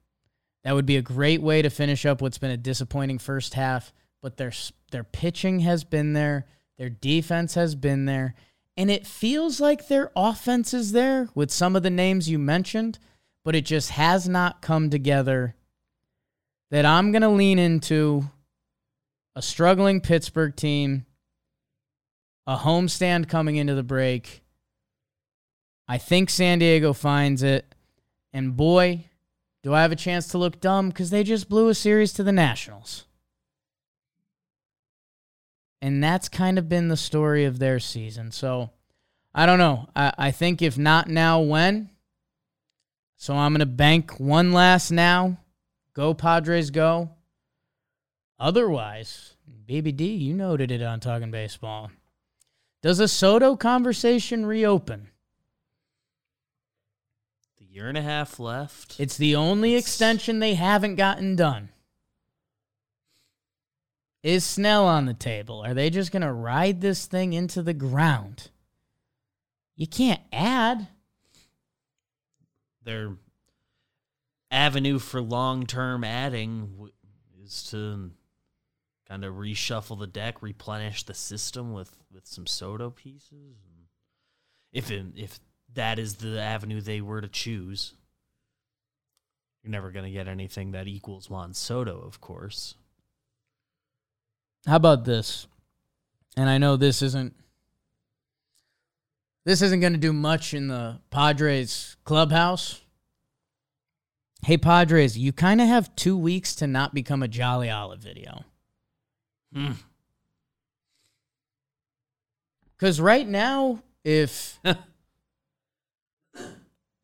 that 0.68 0.76
would 0.76 0.86
be 0.86 0.98
a 0.98 1.02
great 1.02 1.42
way 1.42 1.62
to 1.62 1.70
finish 1.70 2.06
up 2.06 2.22
what's 2.22 2.40
been 2.40 2.52
a 2.52 2.58
disappointing 2.58 3.20
first 3.20 3.54
half, 3.54 3.94
but 4.22 4.36
their, 4.36 4.52
their 4.92 5.06
pitching 5.06 5.62
has 5.62 5.86
been 5.86 6.12
there, 6.12 6.46
their 6.78 6.90
defense 6.90 7.54
has 7.54 7.74
been 7.74 8.04
there, 8.04 8.36
and 8.76 8.92
it 8.92 9.08
feels 9.08 9.62
like 9.62 9.88
their 9.88 10.12
offense 10.14 10.74
is 10.74 10.92
there 10.92 11.30
with 11.34 11.52
some 11.52 11.78
of 11.78 11.84
the 11.84 11.90
names 11.90 12.30
you 12.30 12.38
mentioned, 12.38 13.00
but 13.46 13.56
it 13.56 13.64
just 13.64 13.92
has 13.92 14.28
not 14.28 14.62
come 14.62 14.90
together. 14.90 15.56
That 16.70 16.86
I'm 16.86 17.14
going 17.14 17.22
to 17.22 17.30
lean 17.30 17.60
into 17.60 18.30
a 19.38 19.42
struggling 19.42 20.02
Pittsburgh 20.02 20.54
team, 20.54 21.06
a 22.46 22.58
homestand 22.58 23.30
coming 23.30 23.56
into 23.56 23.74
the 23.74 23.84
break. 23.84 24.44
I 25.88 25.98
think 25.98 26.30
San 26.30 26.60
Diego 26.60 26.92
finds 26.92 27.42
it. 27.42 27.74
And 28.34 28.58
boy, 28.58 29.06
do 29.68 29.74
I 29.74 29.82
have 29.82 29.92
a 29.92 29.98
chance 29.98 30.30
to 30.30 30.38
look 30.38 30.62
dumb 30.62 30.88
because 30.88 31.10
they 31.10 31.26
just 31.26 31.50
blew 31.50 31.68
a 31.68 31.76
series 31.76 32.14
to 32.14 32.24
the 32.24 32.32
Nationals. 32.32 33.04
And 35.82 36.02
that's 36.02 36.30
kind 36.30 36.58
of 36.58 36.70
been 36.70 36.88
the 36.88 36.96
story 36.96 37.44
of 37.44 37.60
their 37.60 37.78
season. 37.78 38.32
So 38.32 38.70
I 39.36 39.46
don't 39.46 39.60
know. 39.60 39.90
I, 39.94 40.14
I 40.18 40.32
think 40.32 40.62
if 40.62 40.78
not 40.78 41.10
now, 41.10 41.42
when? 41.42 41.90
So 43.18 43.36
I'm 43.36 43.52
going 43.52 43.60
to 43.60 43.66
bank 43.66 44.22
one 44.22 44.54
last 44.54 44.90
now. 44.90 45.38
Go, 45.94 46.14
Padres, 46.14 46.70
go. 46.70 47.10
Otherwise, 48.40 49.36
Baby 49.66 49.92
D, 49.92 50.06
you 50.14 50.34
noted 50.34 50.72
it 50.72 50.82
on 50.82 51.02
Talking 51.02 51.30
Baseball. 51.30 51.92
Does 52.82 53.02
a 53.02 53.08
Soto 53.10 53.58
conversation 53.58 54.46
reopen? 54.46 55.10
Year 57.78 57.90
and 57.90 57.98
a 57.98 58.02
half 58.02 58.40
left. 58.40 59.00
It's 59.00 59.18
the 59.18 59.36
only 59.36 59.76
it's... 59.76 59.86
extension 59.86 60.40
they 60.40 60.56
haven't 60.56 60.96
gotten 60.96 61.36
done. 61.36 61.70
Is 64.24 64.44
Snell 64.44 64.88
on 64.88 65.06
the 65.06 65.14
table? 65.14 65.62
Are 65.62 65.76
they 65.76 65.92
just 65.92 66.12
going 66.12 66.24
to 66.24 66.34
ride 66.34 66.82
this 66.82 67.06
thing 67.06 67.34
into 67.34 67.62
the 67.62 67.76
ground? 67.76 68.50
You 69.76 69.86
can't 69.86 70.22
add. 70.34 70.88
Their 72.84 73.12
avenue 74.50 74.98
for 74.98 75.22
long 75.22 75.68
term 75.68 76.04
adding 76.04 76.90
is 77.44 77.62
to 77.70 78.10
kind 79.08 79.24
of 79.24 79.36
reshuffle 79.36 80.00
the 80.00 80.08
deck, 80.08 80.42
replenish 80.42 81.04
the 81.04 81.14
system 81.14 81.74
with 81.74 81.96
with 82.12 82.26
some 82.26 82.48
Soto 82.48 82.90
pieces. 82.90 83.60
If 84.74 84.90
it, 84.90 85.06
if 85.16 85.40
that 85.78 85.98
is 85.98 86.16
the 86.16 86.40
avenue 86.40 86.82
they 86.82 87.02
were 87.02 87.22
to 87.22 87.28
choose, 87.28 87.94
you're 89.64 89.72
never 89.72 89.92
going 89.92 90.06
to 90.06 90.12
get 90.12 90.28
anything 90.28 90.72
that 90.72 90.88
equals 90.88 91.30
Juan 91.30 91.54
Soto, 91.54 92.00
of 92.00 92.20
course. 92.20 92.76
How 94.66 94.76
about 94.76 95.06
this? 95.06 95.48
And 96.36 96.50
I 96.50 96.58
know 96.58 96.76
this 96.76 97.02
isn't 97.02 97.34
this 99.46 99.62
isn't 99.62 99.80
going 99.80 99.94
to 99.94 100.00
do 100.00 100.12
much 100.12 100.54
in 100.54 100.68
the 100.68 101.00
Padres 101.10 101.96
clubhouse. 102.04 102.82
Hey 104.44 104.58
Padres, 104.58 105.18
you 105.18 105.32
kind 105.32 105.62
of 105.62 105.68
have 105.68 105.96
2 105.96 106.18
weeks 106.18 106.54
to 106.56 106.68
not 106.68 106.94
become 106.94 107.24
a 107.24 107.28
Jolly 107.28 107.70
Olive 107.70 108.00
video. 108.00 108.44
Hmm. 109.54 109.72
Because 112.76 113.00
right 113.02 113.28
now, 113.28 113.82
if 114.04 114.60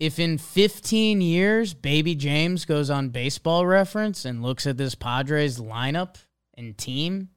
if 0.03 0.19
in 0.19 0.37
15 0.37 1.21
years 1.21 1.73
Baby 1.73 2.13
James 2.13 2.65
goes 2.65 2.89
on 2.89 3.07
Baseball 3.07 3.65
Reference 3.65 4.25
and 4.25 4.43
looks 4.43 4.67
at 4.67 4.75
this 4.75 4.95
Padres 4.95 5.59
lineup 5.59 6.17
and 6.55 6.77
team 6.77 7.29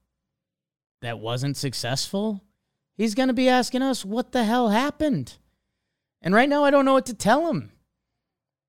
that 1.01 1.21
wasn't 1.21 1.57
successful, 1.57 2.43
he's 2.97 3.15
going 3.15 3.29
to 3.29 3.33
be 3.33 3.49
asking 3.49 3.83
us 3.83 4.05
what 4.05 4.33
the 4.33 4.43
hell 4.43 4.71
happened. 4.71 5.35
And 6.21 6.35
right 6.35 6.49
now, 6.49 6.65
I 6.65 6.73
don't 6.73 6.85
know 6.85 6.95
what 6.95 7.07
to 7.07 7.15
tell 7.15 7.49
him. 7.51 7.71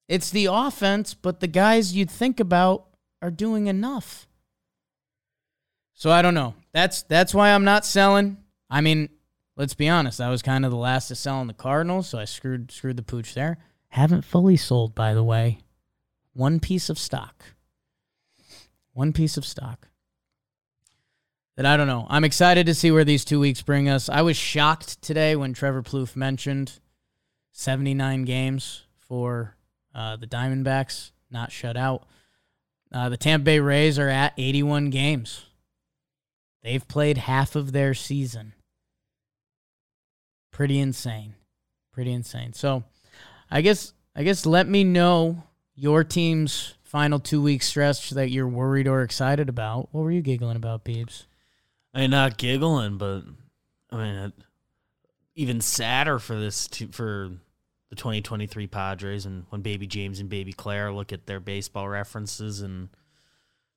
It's 0.07 0.29
the 0.29 0.45
offense, 0.45 1.15
but 1.15 1.39
the 1.39 1.47
guys 1.47 1.95
you'd 1.95 2.11
think 2.11 2.39
about 2.39 2.85
are 3.23 3.31
doing 3.31 3.65
enough. 3.65 4.27
So 5.95 6.11
I 6.11 6.21
don't 6.21 6.35
know. 6.35 6.53
That's 6.71 7.01
that's 7.01 7.33
why 7.33 7.49
I'm 7.49 7.63
not 7.63 7.83
selling. 7.83 8.37
I 8.69 8.81
mean, 8.81 9.09
let's 9.55 9.73
be 9.73 9.89
honest. 9.89 10.21
I 10.21 10.29
was 10.29 10.43
kind 10.43 10.65
of 10.65 10.71
the 10.71 10.77
last 10.77 11.07
to 11.07 11.15
sell 11.15 11.37
on 11.37 11.47
the 11.47 11.53
Cardinals, 11.55 12.07
so 12.07 12.19
I 12.19 12.25
screwed 12.25 12.69
screwed 12.69 12.97
the 12.97 13.01
pooch 13.01 13.33
there. 13.33 13.57
Haven't 13.89 14.25
fully 14.25 14.57
sold, 14.57 14.93
by 14.93 15.13
the 15.13 15.23
way. 15.23 15.59
One 16.33 16.59
piece 16.59 16.89
of 16.89 16.99
stock. 16.99 17.43
One 18.93 19.13
piece 19.13 19.37
of 19.37 19.45
stock. 19.45 19.87
That 21.55 21.65
I 21.65 21.75
don't 21.75 21.87
know. 21.87 22.05
I'm 22.09 22.23
excited 22.23 22.67
to 22.67 22.75
see 22.75 22.91
where 22.91 23.03
these 23.03 23.25
two 23.25 23.39
weeks 23.39 23.63
bring 23.63 23.89
us. 23.89 24.09
I 24.09 24.21
was 24.21 24.37
shocked 24.37 25.01
today 25.01 25.35
when 25.35 25.53
Trevor 25.53 25.81
Plouffe 25.81 26.15
mentioned 26.15 26.79
79 27.51 28.25
games 28.25 28.83
for 28.95 29.55
uh, 29.95 30.15
the 30.17 30.27
Diamondbacks, 30.27 31.11
not 31.31 31.51
shut 31.51 31.75
out. 31.75 32.05
Uh, 32.91 33.09
the 33.09 33.17
Tampa 33.17 33.45
Bay 33.45 33.59
Rays 33.59 33.97
are 33.97 34.09
at 34.09 34.33
81 34.37 34.91
games. 34.91 35.45
They've 36.61 36.87
played 36.87 37.17
half 37.17 37.55
of 37.55 37.71
their 37.71 37.93
season. 37.93 38.53
Pretty 40.51 40.79
insane. 40.79 41.33
Pretty 41.91 42.11
insane. 42.11 42.53
So, 42.53 42.83
I 43.49 43.61
guess 43.61 43.93
I 44.15 44.23
guess 44.23 44.45
let 44.45 44.67
me 44.67 44.83
know 44.83 45.43
your 45.75 46.03
team's 46.03 46.73
final 46.83 47.19
two 47.19 47.41
week 47.41 47.61
stretch 47.61 48.11
that 48.11 48.31
you're 48.31 48.47
worried 48.47 48.87
or 48.87 49.01
excited 49.01 49.49
about. 49.49 49.89
What 49.91 50.01
were 50.01 50.11
you 50.11 50.21
giggling 50.21 50.55
about, 50.55 50.83
Beebs? 50.83 51.25
I 51.93 52.01
mean, 52.01 52.11
not 52.11 52.37
giggling, 52.37 52.97
but 52.97 53.23
I 53.91 53.95
mean, 53.97 54.15
it, 54.15 54.33
even 55.35 55.61
sadder 55.61 56.19
for 56.19 56.35
this 56.35 56.67
t- 56.67 56.87
for 56.87 57.31
the 57.89 57.95
2023 57.95 58.67
Padres 58.67 59.25
and 59.25 59.45
when 59.49 59.61
Baby 59.61 59.87
James 59.87 60.19
and 60.19 60.29
Baby 60.29 60.51
Claire 60.51 60.91
look 60.91 61.13
at 61.13 61.25
their 61.25 61.39
baseball 61.39 61.87
references 61.87 62.61
in 62.61 62.89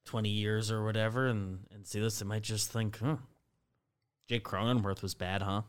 20 0.07 0.29
years 0.29 0.71
or 0.71 0.85
whatever 0.85 1.27
and, 1.27 1.61
and 1.73 1.87
see 1.87 2.01
this, 2.01 2.19
they 2.19 2.27
might 2.27 2.43
just 2.43 2.73
think, 2.73 2.99
huh, 2.99 3.17
Jake 4.29 4.45
Cronenworth 4.45 5.03
was 5.03 5.15
bad, 5.15 5.43
huh? 5.43 5.63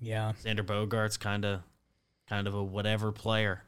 Yeah. 0.00 0.32
Xander 0.42 0.64
Bogaerts 0.64 1.18
kind 1.20 1.44
of 1.44 1.60
kind 2.30 2.46
of 2.46 2.54
a 2.54 2.62
whatever 2.62 3.10
player. 3.10 3.64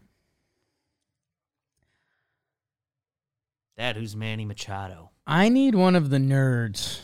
Dad, 3.76 3.96
who's 3.96 4.14
Manny 4.14 4.44
Machado? 4.44 5.10
I 5.26 5.48
need 5.48 5.74
one 5.74 5.96
of 5.96 6.10
the 6.10 6.18
nerds. 6.18 7.00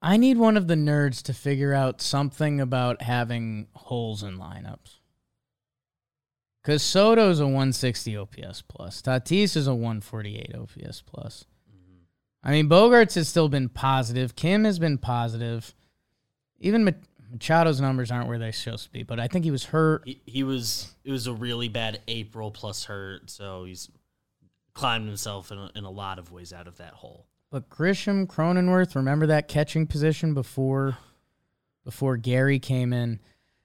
I 0.00 0.16
need 0.16 0.38
one 0.38 0.56
of 0.56 0.68
the 0.68 0.74
nerds 0.74 1.22
to 1.22 1.34
figure 1.34 1.74
out 1.74 2.00
something 2.00 2.60
about 2.60 3.02
having 3.02 3.66
holes 3.74 4.22
in 4.22 4.38
lineups. 4.38 5.00
Because 6.62 6.82
Soto's 6.84 7.40
a 7.40 7.44
160 7.46 8.16
OPS 8.16 8.62
plus. 8.62 9.02
Tatis 9.02 9.56
is 9.56 9.66
a 9.66 9.74
148 9.74 10.54
OPS 10.54 11.02
plus. 11.02 11.46
Mm-hmm. 11.68 12.48
I 12.48 12.50
mean, 12.52 12.68
Bogaerts 12.68 13.16
has 13.16 13.28
still 13.28 13.48
been 13.48 13.68
positive. 13.68 14.36
Kim 14.36 14.64
has 14.64 14.78
been 14.78 14.98
positive. 14.98 15.74
Even 16.60 16.84
Machado's 17.32 17.80
numbers 17.80 18.10
aren't 18.10 18.28
where 18.28 18.38
they're 18.38 18.52
supposed 18.52 18.84
to 18.84 18.90
be, 18.90 19.02
but 19.02 19.18
I 19.18 19.28
think 19.28 19.44
he 19.44 19.50
was 19.50 19.64
hurt. 19.64 20.02
He, 20.04 20.20
he 20.26 20.42
was. 20.42 20.94
It 21.04 21.10
was 21.10 21.26
a 21.26 21.32
really 21.32 21.68
bad 21.68 22.00
April 22.08 22.50
plus 22.50 22.84
hurt, 22.84 23.30
so 23.30 23.64
he's 23.64 23.90
climbed 24.74 25.06
himself 25.06 25.50
in 25.50 25.58
a, 25.58 25.70
in 25.74 25.84
a 25.84 25.90
lot 25.90 26.18
of 26.18 26.30
ways 26.30 26.52
out 26.52 26.66
of 26.68 26.76
that 26.78 26.92
hole. 26.92 27.26
But 27.50 27.70
Grisham, 27.70 28.26
Cronenworth, 28.26 28.94
remember 28.94 29.26
that 29.26 29.48
catching 29.48 29.86
position 29.86 30.34
before 30.34 30.98
before 31.84 32.16
Gary 32.16 32.58
came 32.58 32.92
in. 32.92 33.20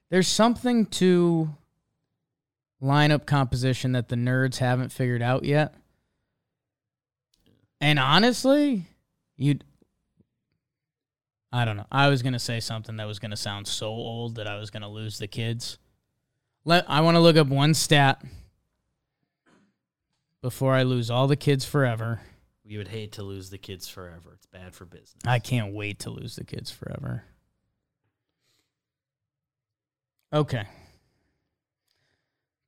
There's 0.08 0.28
something 0.28 0.86
to 0.86 1.56
lineup 2.82 3.26
composition 3.26 3.92
that 3.92 4.08
the 4.08 4.16
nerds 4.16 4.58
haven't 4.58 4.90
figured 4.90 5.22
out 5.22 5.44
yet. 5.44 5.74
And 7.80 7.98
honestly, 7.98 8.86
you 9.36 9.58
I 11.52 11.64
don't 11.64 11.76
know. 11.76 11.86
I 11.92 12.08
was 12.08 12.22
going 12.22 12.32
to 12.32 12.38
say 12.38 12.60
something 12.60 12.96
that 12.96 13.06
was 13.06 13.18
going 13.18 13.30
to 13.30 13.36
sound 13.36 13.66
so 13.66 13.88
old 13.88 14.36
that 14.36 14.46
I 14.46 14.56
was 14.56 14.70
going 14.70 14.82
to 14.82 14.88
lose 14.88 15.18
the 15.18 15.26
kids. 15.26 15.78
Let 16.64 16.88
I 16.88 17.00
want 17.02 17.16
to 17.16 17.20
look 17.20 17.36
up 17.36 17.48
one 17.48 17.74
stat 17.74 18.22
before 20.40 20.74
I 20.74 20.82
lose 20.82 21.10
all 21.10 21.26
the 21.26 21.36
kids 21.36 21.64
forever. 21.64 22.20
We 22.64 22.78
would 22.78 22.88
hate 22.88 23.12
to 23.12 23.22
lose 23.22 23.50
the 23.50 23.58
kids 23.58 23.88
forever. 23.88 24.32
It's 24.34 24.46
bad 24.46 24.74
for 24.74 24.86
business. 24.86 25.22
I 25.26 25.40
can't 25.40 25.74
wait 25.74 25.98
to 26.00 26.10
lose 26.10 26.36
the 26.36 26.44
kids 26.44 26.70
forever. 26.70 27.24
Okay. 30.32 30.64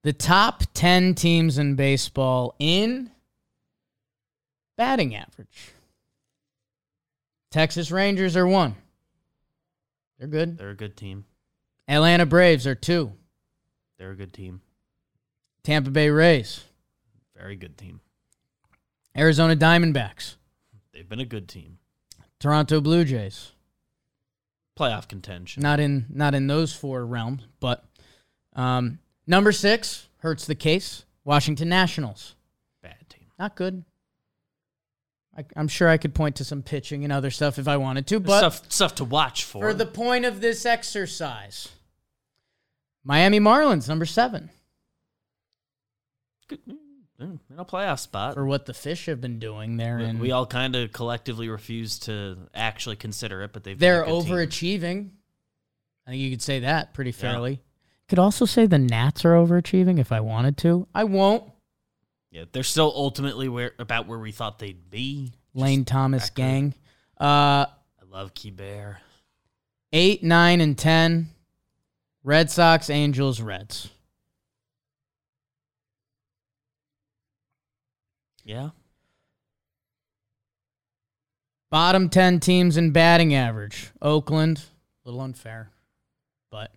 The 0.03 0.12
top 0.12 0.64
10 0.74 1.14
teams 1.14 1.57
in 1.57 1.76
baseball 1.76 2.55
in 2.59 3.11
batting 4.76 5.14
average. 5.14 5.74
Texas 7.55 7.92
Rangers 7.92 8.36
are 8.36 8.48
one. 8.48 8.74
They're 10.18 10.26
good. 10.26 10.59
They're 10.59 10.70
a 10.70 10.76
good 10.76 10.96
team. 10.96 11.24
Atlanta 11.86 12.26
Braves 12.26 12.66
are 12.66 12.74
two. 12.74 13.12
They're 13.96 14.11
a 14.11 14.16
good 14.16 14.32
team. 14.32 14.61
Tampa 15.62 15.90
Bay 15.90 16.11
Rays. 16.11 16.64
Very 17.36 17.55
good 17.55 17.78
team. 17.78 18.00
Arizona 19.16 19.55
Diamondbacks. 19.55 20.34
They've 20.92 21.09
been 21.09 21.20
a 21.20 21.24
good 21.24 21.48
team. 21.48 21.78
Toronto 22.40 22.80
Blue 22.80 23.05
Jays. 23.05 23.52
Playoff 24.76 25.07
contention. 25.07 25.62
Not 25.62 25.78
in 25.78 26.07
not 26.11 26.34
in 26.34 26.48
those 26.48 26.72
four 26.72 27.07
realms, 27.07 27.46
but 27.61 27.84
um, 28.55 28.98
number 29.28 29.52
six 29.52 30.09
hurts 30.18 30.44
the 30.44 30.57
case. 30.57 31.05
Washington 31.22 31.68
Nationals. 31.68 32.34
Bad 32.82 33.09
team. 33.09 33.28
Not 33.38 33.55
good. 33.55 33.84
I, 35.37 35.45
I'm 35.57 35.68
sure 35.68 35.89
I 35.89 35.97
could 35.97 36.14
point 36.14 36.37
to 36.37 36.45
some 36.45 36.62
pitching 36.62 37.03
and 37.05 37.12
other 37.12 37.30
stuff 37.30 37.59
if 37.59 37.66
I 37.66 37.76
wanted 37.76 38.07
to, 38.09 38.20
but 38.20 38.39
stuff 38.39 38.62
stuff 38.72 38.95
to 38.97 39.05
watch 39.05 39.45
for. 39.45 39.62
for 39.62 39.74
the 39.74 39.87
point 39.87 40.24
of 40.24 40.41
this 40.41 40.64
exercise, 40.64 41.68
Miami 43.05 43.41
Marlins 43.41 43.89
number 43.89 44.07
seven 44.07 44.51
Good- 46.49 46.61
mm, 47.20 47.39
in 47.51 47.59
a 47.59 47.64
playoff 47.64 48.01
spot. 48.01 48.35
for 48.35 48.45
what 48.47 48.66
the 48.66 48.74
fish 48.74 49.07
have 49.07 49.20
been 49.20 49.39
doing 49.39 49.76
there, 49.76 49.99
We- 49.99 50.05
and 50.05 50.20
we 50.20 50.30
all 50.32 50.47
kind 50.47 50.76
of 50.76 50.93
collectively 50.93 51.49
refuse 51.49 51.99
to 52.01 52.49
actually 52.55 52.97
consider 52.97 53.43
it, 53.43 53.53
but 53.53 53.64
they've 53.64 53.78
been 53.78 53.89
a 53.89 53.93
they're 53.93 54.05
good 54.05 54.24
team. 54.24 54.32
overachieving. 54.80 55.11
I 56.07 56.11
think 56.11 56.20
you 56.22 56.30
could 56.30 56.43
say 56.43 56.61
that 56.61 56.93
pretty 56.93 57.12
fairly. 57.12 57.61
Could 58.09 58.18
also 58.18 58.45
say 58.45 58.66
the 58.66 58.78
Nats 58.78 59.24
are 59.24 59.32
overachieving 59.32 59.99
if 59.99 60.12
I 60.12 60.20
wanted 60.20 60.59
to. 60.59 60.87
I 60.95 61.05
won't. 61.05 61.51
Yeah, 62.35 62.47
they're 62.51 62.64
still 62.64 62.93
ultimately 62.97 63.49
where 63.49 63.74
about 63.78 64.09
where 64.09 64.18
we 64.18 64.32
thought 64.32 64.59
they'd 64.59 64.91
be. 64.91 65.32
Lane 65.55 65.85
Thomas 65.85 66.24
accurate. 66.24 66.35
gang. 66.37 66.74
Uh, 67.20 67.66
I 67.70 68.05
love 68.11 68.35
Keibert. 68.35 68.97
eight, 69.93 70.24
nine, 70.24 70.61
and 70.61 70.76
ten. 70.76 71.28
Red 72.24 72.51
Sox, 72.51 72.91
Angels, 72.91 73.41
Reds. 73.41 73.89
Yeah, 78.43 78.70
Bottom 81.70 82.09
10 82.09 82.41
teams 82.41 82.76
in 82.76 82.91
batting 82.91 83.35
average. 83.35 83.91
Oakland, 84.03 84.59
a 85.05 85.09
little 85.09 85.20
unfair, 85.22 85.70
but 86.51 86.70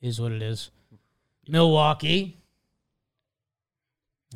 is 0.00 0.20
what 0.20 0.32
it 0.32 0.42
is. 0.42 0.70
Milwaukee, 1.48 2.38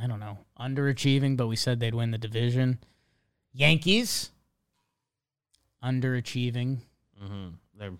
I 0.02 0.06
don't 0.06 0.20
know, 0.20 0.38
underachieving, 0.58 1.36
but 1.36 1.46
we 1.48 1.56
said 1.56 1.80
they'd 1.80 1.94
win 1.94 2.10
the 2.10 2.18
division. 2.18 2.78
Yankees, 3.52 4.30
underachieving. 5.82 6.78
hmm 7.20 7.48
they're 7.78 7.92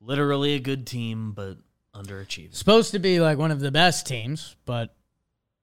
literally 0.00 0.54
a 0.54 0.60
good 0.60 0.86
team, 0.86 1.32
but 1.32 1.58
underachieving 1.94 2.54
Supposed 2.54 2.92
to 2.92 2.98
be 2.98 3.18
like 3.20 3.36
one 3.38 3.50
of 3.50 3.60
the 3.60 3.70
best 3.72 4.06
teams, 4.06 4.54
but 4.64 4.94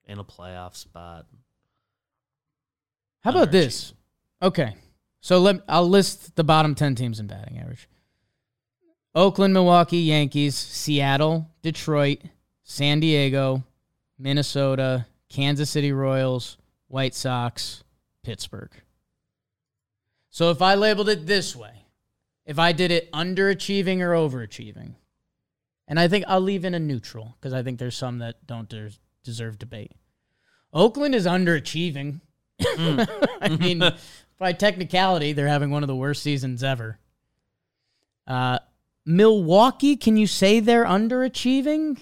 in 0.05 0.19
a 0.19 0.23
playoff 0.23 0.75
spot. 0.75 1.25
how 3.21 3.31
about 3.31 3.51
this? 3.51 3.93
Okay. 4.41 4.75
So 5.21 5.39
let 5.39 5.61
I'll 5.67 5.87
list 5.89 6.35
the 6.35 6.43
bottom 6.43 6.75
10 6.75 6.95
teams 6.95 7.19
in 7.19 7.27
batting 7.27 7.57
average. 7.59 7.87
Oakland, 9.15 9.53
Milwaukee, 9.53 9.97
Yankees, 9.99 10.55
Seattle, 10.55 11.49
Detroit, 11.63 12.19
San 12.63 12.99
Diego, 12.99 13.63
Minnesota, 14.19 15.05
Kansas 15.29 15.69
City 15.69 15.91
Royals, 15.91 16.57
White 16.87 17.15
Sox, 17.15 17.83
Pittsburgh. 18.23 18.71
So 20.29 20.49
if 20.51 20.61
I 20.61 20.75
labeled 20.75 21.09
it 21.09 21.25
this 21.25 21.55
way, 21.55 21.85
if 22.45 22.59
I 22.59 22.71
did 22.71 22.91
it 22.91 23.11
underachieving 23.11 23.99
or 24.01 24.11
overachieving, 24.11 24.95
and 25.87 25.99
I 25.99 26.07
think 26.07 26.25
I'll 26.27 26.41
leave 26.41 26.65
in 26.65 26.73
a 26.73 26.79
neutral 26.79 27.35
because 27.39 27.53
I 27.53 27.63
think 27.63 27.79
there's 27.79 27.95
some 27.95 28.19
that 28.19 28.45
don't 28.45 28.69
des- 28.69 28.99
deserve 29.23 29.57
debate. 29.57 29.93
Oakland 30.73 31.15
is 31.15 31.25
underachieving. 31.25 32.21
I 32.61 33.57
mean, 33.59 33.81
by 34.37 34.53
technicality, 34.53 35.33
they're 35.33 35.47
having 35.47 35.71
one 35.71 35.83
of 35.83 35.87
the 35.87 35.95
worst 35.95 36.23
seasons 36.23 36.63
ever. 36.63 36.99
Uh, 38.25 38.59
Milwaukee, 39.05 39.95
can 39.95 40.17
you 40.17 40.27
say 40.27 40.59
they're 40.59 40.85
underachieving? 40.85 41.97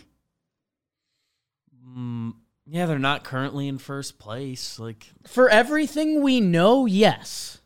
Mm, 1.87 2.33
yeah, 2.67 2.85
they're 2.85 2.99
not 2.99 3.23
currently 3.23 3.67
in 3.67 3.77
first 3.77 4.17
place. 4.19 4.79
Like, 4.79 5.11
For 5.27 5.49
everything 5.49 6.21
we 6.23 6.39
know, 6.41 6.85
yes. 6.85 7.59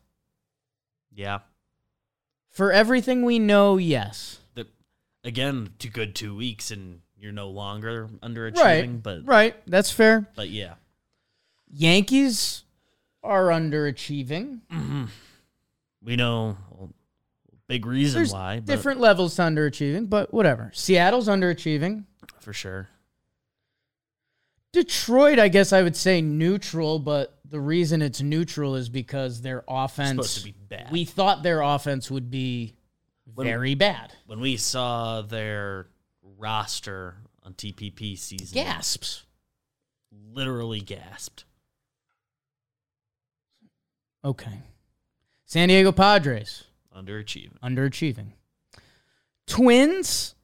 yeah, 1.14 1.40
For 2.50 2.72
everything 2.72 3.24
we 3.24 3.38
know, 3.38 3.76
yes. 3.78 4.38
the, 4.54 4.66
again, 5.24 5.70
too 5.78 5.88
good 5.88 6.14
two 6.14 6.36
weeks 6.36 6.70
and 6.70 7.00
you're 7.18 7.32
no 7.32 7.48
longer 7.50 8.08
underachieving. 8.22 8.56
Right. 8.56 9.02
But 9.02 9.26
Right. 9.26 9.56
That's 9.66 9.90
fair. 9.90 10.28
but 10.34 10.48
yeah, 10.48 10.74
Yankees 11.72 12.64
are 13.22 13.48
underachieving. 13.48 14.60
Mm-hmm. 14.72 15.04
we 16.02 16.16
know 16.16 16.56
a 16.82 16.86
big 17.68 17.84
reason 17.86 18.18
There's 18.20 18.32
why. 18.32 18.56
But 18.56 18.66
different 18.66 19.00
levels 19.00 19.36
to 19.36 19.42
underachieving, 19.42 20.08
but 20.08 20.32
whatever. 20.32 20.70
Seattle's 20.74 21.28
underachieving. 21.28 22.04
for 22.40 22.52
sure. 22.52 22.88
Detroit, 24.72 25.38
I 25.38 25.48
guess 25.48 25.72
I 25.72 25.82
would 25.82 25.96
say 25.96 26.20
neutral, 26.20 26.98
but 26.98 27.38
the 27.44 27.60
reason 27.60 28.02
it's 28.02 28.20
neutral 28.22 28.76
is 28.76 28.88
because 28.88 29.42
their 29.42 29.64
offense 29.68 30.10
supposed 30.10 30.38
to 30.38 30.44
be 30.44 30.52
bad. 30.52 30.92
We 30.92 31.04
thought 31.04 31.42
their 31.42 31.60
offense 31.60 32.10
would 32.10 32.30
be 32.30 32.74
When- 33.34 33.46
very 33.46 33.74
bad. 33.74 34.12
When 34.26 34.40
we 34.40 34.56
saw 34.56 35.22
their 35.22 35.88
roster 36.22 37.16
on 37.42 37.54
TPP 37.54 38.16
season, 38.16 38.54
Gasps. 38.54 39.24
literally 40.12 40.80
gasped. 40.80 41.44
Okay. 44.24 44.62
San 45.46 45.68
Diego 45.68 45.90
Padres 45.92 46.64
Underachieving. 46.94 47.58
underachieving. 47.62 48.32
Twins, 49.46 50.34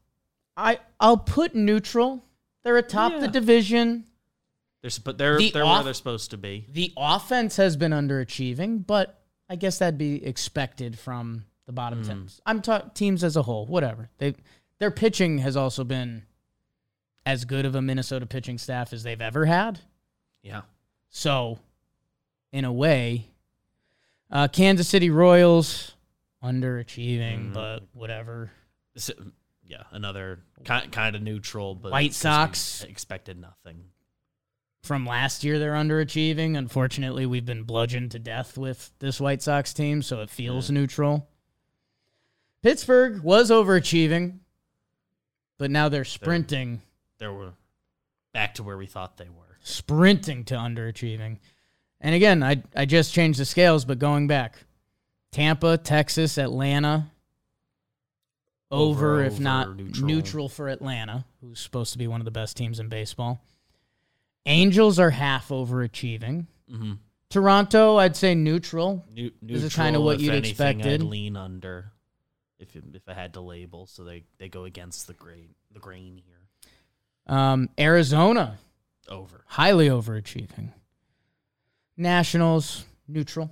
I 0.56 0.80
I'll 0.98 1.18
put 1.18 1.54
neutral. 1.54 2.24
They're 2.64 2.76
atop 2.78 3.20
the 3.20 3.28
division. 3.28 4.04
They're 4.86 4.90
suppo- 4.92 5.18
they're 5.18 5.38
The 5.38 5.50
they're 5.50 5.64
off- 5.64 5.78
where 5.78 5.84
they're 5.86 5.94
supposed 5.94 6.30
to 6.30 6.36
be. 6.36 6.64
The 6.68 6.92
offense 6.96 7.56
has 7.56 7.76
been 7.76 7.90
underachieving, 7.90 8.86
but 8.86 9.20
I 9.48 9.56
guess 9.56 9.78
that'd 9.78 9.98
be 9.98 10.24
expected 10.24 10.96
from 10.96 11.44
the 11.66 11.72
bottom 11.72 12.02
Hmm. 12.02 12.08
ten. 12.08 12.28
I'm 12.46 12.62
talking 12.62 12.90
teams 12.94 13.24
as 13.24 13.34
a 13.36 13.42
whole. 13.42 13.66
Whatever 13.66 14.10
they 14.18 14.34
their 14.78 14.92
pitching 14.92 15.38
has 15.38 15.56
also 15.56 15.82
been 15.82 16.22
as 17.24 17.44
good 17.44 17.64
of 17.64 17.74
a 17.74 17.82
Minnesota 17.82 18.26
pitching 18.26 18.58
staff 18.58 18.92
as 18.92 19.02
they've 19.02 19.20
ever 19.20 19.46
had. 19.46 19.80
Yeah. 20.42 20.62
So, 21.08 21.58
in 22.52 22.64
a 22.64 22.72
way, 22.72 23.26
uh, 24.30 24.46
Kansas 24.46 24.86
City 24.86 25.10
Royals 25.10 25.96
underachieving, 26.44 27.50
Mhm. 27.50 27.54
but 27.54 27.82
whatever. 27.92 28.52
So, 28.96 29.14
yeah, 29.64 29.82
another 29.90 30.44
kind 30.64 30.92
kind 30.92 31.16
of 31.16 31.22
neutral, 31.22 31.74
but 31.74 31.90
White 31.90 32.14
Sox. 32.14 32.84
expected 32.84 33.36
nothing. 33.40 33.90
From 34.86 35.04
last 35.04 35.42
year, 35.42 35.58
they're 35.58 35.72
underachieving. 35.72 36.56
Unfortunately, 36.56 37.26
we've 37.26 37.44
been 37.44 37.64
bludgeoned 37.64 38.12
to 38.12 38.20
death 38.20 38.56
with 38.56 38.92
this 39.00 39.20
White 39.20 39.42
Sox 39.42 39.74
team, 39.74 40.00
so 40.00 40.20
it 40.22 40.30
feels 40.30 40.70
neutral. 40.70 41.28
Pittsburgh 42.62 43.20
was 43.20 43.50
overachieving, 43.50 44.38
but 45.58 45.72
now 45.72 45.88
they're 45.88 46.04
sprinting, 46.04 46.82
They 47.18 47.26
were 47.26 47.54
back 48.32 48.54
to 48.54 48.62
where 48.62 48.76
we 48.78 48.86
thought 48.86 49.16
they 49.16 49.28
were. 49.28 49.58
sprinting 49.60 50.44
to 50.44 50.54
underachieving. 50.54 51.38
And 52.00 52.14
again, 52.14 52.44
I 52.44 52.62
I 52.76 52.84
just 52.84 53.12
changed 53.12 53.40
the 53.40 53.44
scales, 53.44 53.84
but 53.84 53.98
going 53.98 54.28
back, 54.28 54.56
Tampa, 55.32 55.78
Texas, 55.78 56.38
Atlanta, 56.38 57.10
over, 58.70 59.14
Over, 59.14 59.24
if 59.24 59.32
over, 59.34 59.42
not 59.42 59.76
neutral. 59.76 60.06
neutral. 60.06 60.48
for 60.48 60.68
Atlanta, 60.68 61.24
who's 61.40 61.58
supposed 61.58 61.90
to 61.92 61.98
be 61.98 62.06
one 62.06 62.20
of 62.20 62.24
the 62.24 62.30
best 62.30 62.56
teams 62.56 62.78
in 62.78 62.88
baseball. 62.88 63.40
Angels 64.46 64.98
are 64.98 65.10
half 65.10 65.48
overachieving. 65.48 66.46
Mm-hmm. 66.70 66.92
Toronto, 67.30 67.96
I'd 67.96 68.16
say 68.16 68.34
neutral. 68.34 69.04
New, 69.12 69.32
This 69.42 69.62
is 69.64 69.74
kinda 69.74 70.00
what 70.00 70.16
if 70.16 70.22
you'd 70.22 70.32
anything, 70.34 70.50
expected. 70.78 71.00
I'd 71.02 71.06
lean 71.06 71.36
under 71.36 71.90
if 72.58 72.74
it, 72.76 72.84
if 72.94 73.02
I 73.08 73.14
had 73.14 73.34
to 73.34 73.40
label, 73.40 73.86
so 73.86 74.04
they, 74.04 74.24
they 74.38 74.48
go 74.48 74.64
against 74.64 75.06
the 75.06 75.14
grain 75.14 75.48
the 75.72 75.80
grain 75.80 76.22
here. 76.24 77.34
Um, 77.36 77.68
Arizona, 77.78 78.56
Over. 79.08 79.44
highly 79.48 79.88
overachieving. 79.88 80.72
Nationals, 81.96 82.84
neutral. 83.08 83.50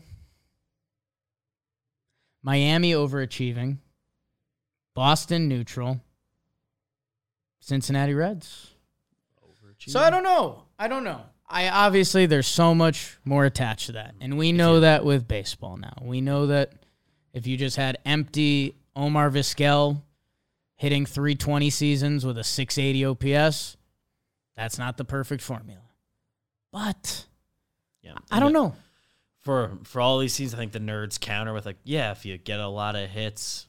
Miami, 2.42 2.92
overachieving. 2.92 3.78
Boston, 4.95 5.49
neutral. 5.49 6.01
Cincinnati 7.61 8.14
Reds. 8.14 8.70
So 9.86 10.01
I 10.01 10.09
don't 10.09 10.22
know. 10.22 10.63
I 10.79 10.89
don't 10.89 11.05
know. 11.05 11.22
I 11.49 11.68
obviously 11.68 12.27
there's 12.27 12.47
so 12.47 12.75
much 12.75 13.18
more 13.25 13.45
attached 13.45 13.87
to 13.87 13.93
that. 13.93 14.14
And 14.20 14.39
we 14.39 14.53
know 14.53 14.81
that 14.81 15.05
with 15.05 15.29
baseball 15.29 15.77
now. 15.77 15.95
We 16.03 16.20
know 16.20 16.47
that 16.47 16.72
if 17.33 17.47
you 17.47 17.57
just 17.57 17.77
had 17.77 17.99
empty 18.05 18.75
Omar 18.97 19.31
Vizquel 19.31 20.03
hitting 20.77 21.07
320 21.07 21.70
seasons 21.70 22.25
with 22.25 22.39
a 22.39 22.45
680 22.45 23.05
OPS, 23.05 23.77
that's 24.57 24.79
not 24.79 24.97
the 24.97 25.05
perfect 25.05 25.43
formula. 25.43 25.83
But 26.72 27.27
Yeah, 28.03 28.14
I 28.31 28.41
don't 28.41 28.53
know. 28.53 28.75
For 29.41 29.79
for 29.85 30.01
all 30.01 30.18
these 30.18 30.33
seasons, 30.33 30.55
I 30.55 30.59
think 30.59 30.72
the 30.72 30.81
nerds 30.81 31.20
counter 31.20 31.53
with 31.53 31.66
like, 31.66 31.77
yeah, 31.85 32.12
if 32.12 32.25
you 32.25 32.39
get 32.39 32.61
a 32.61 32.68
lot 32.68 32.97
of 32.97 33.11
hits, 33.11 33.66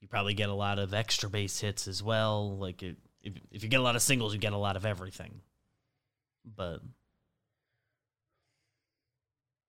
you 0.00 0.08
probably 0.08 0.34
get 0.34 0.48
a 0.48 0.54
lot 0.54 0.78
of 0.78 0.92
extra 0.92 1.30
base 1.30 1.60
hits 1.60 1.86
as 1.86 2.02
well. 2.02 2.56
Like 2.58 2.82
it, 2.82 2.96
if 3.22 3.34
if 3.52 3.62
you 3.62 3.68
get 3.68 3.80
a 3.80 3.82
lot 3.82 3.96
of 3.96 4.02
singles, 4.02 4.34
you 4.34 4.40
get 4.40 4.52
a 4.52 4.58
lot 4.58 4.76
of 4.76 4.84
everything. 4.84 5.40
But 6.56 6.80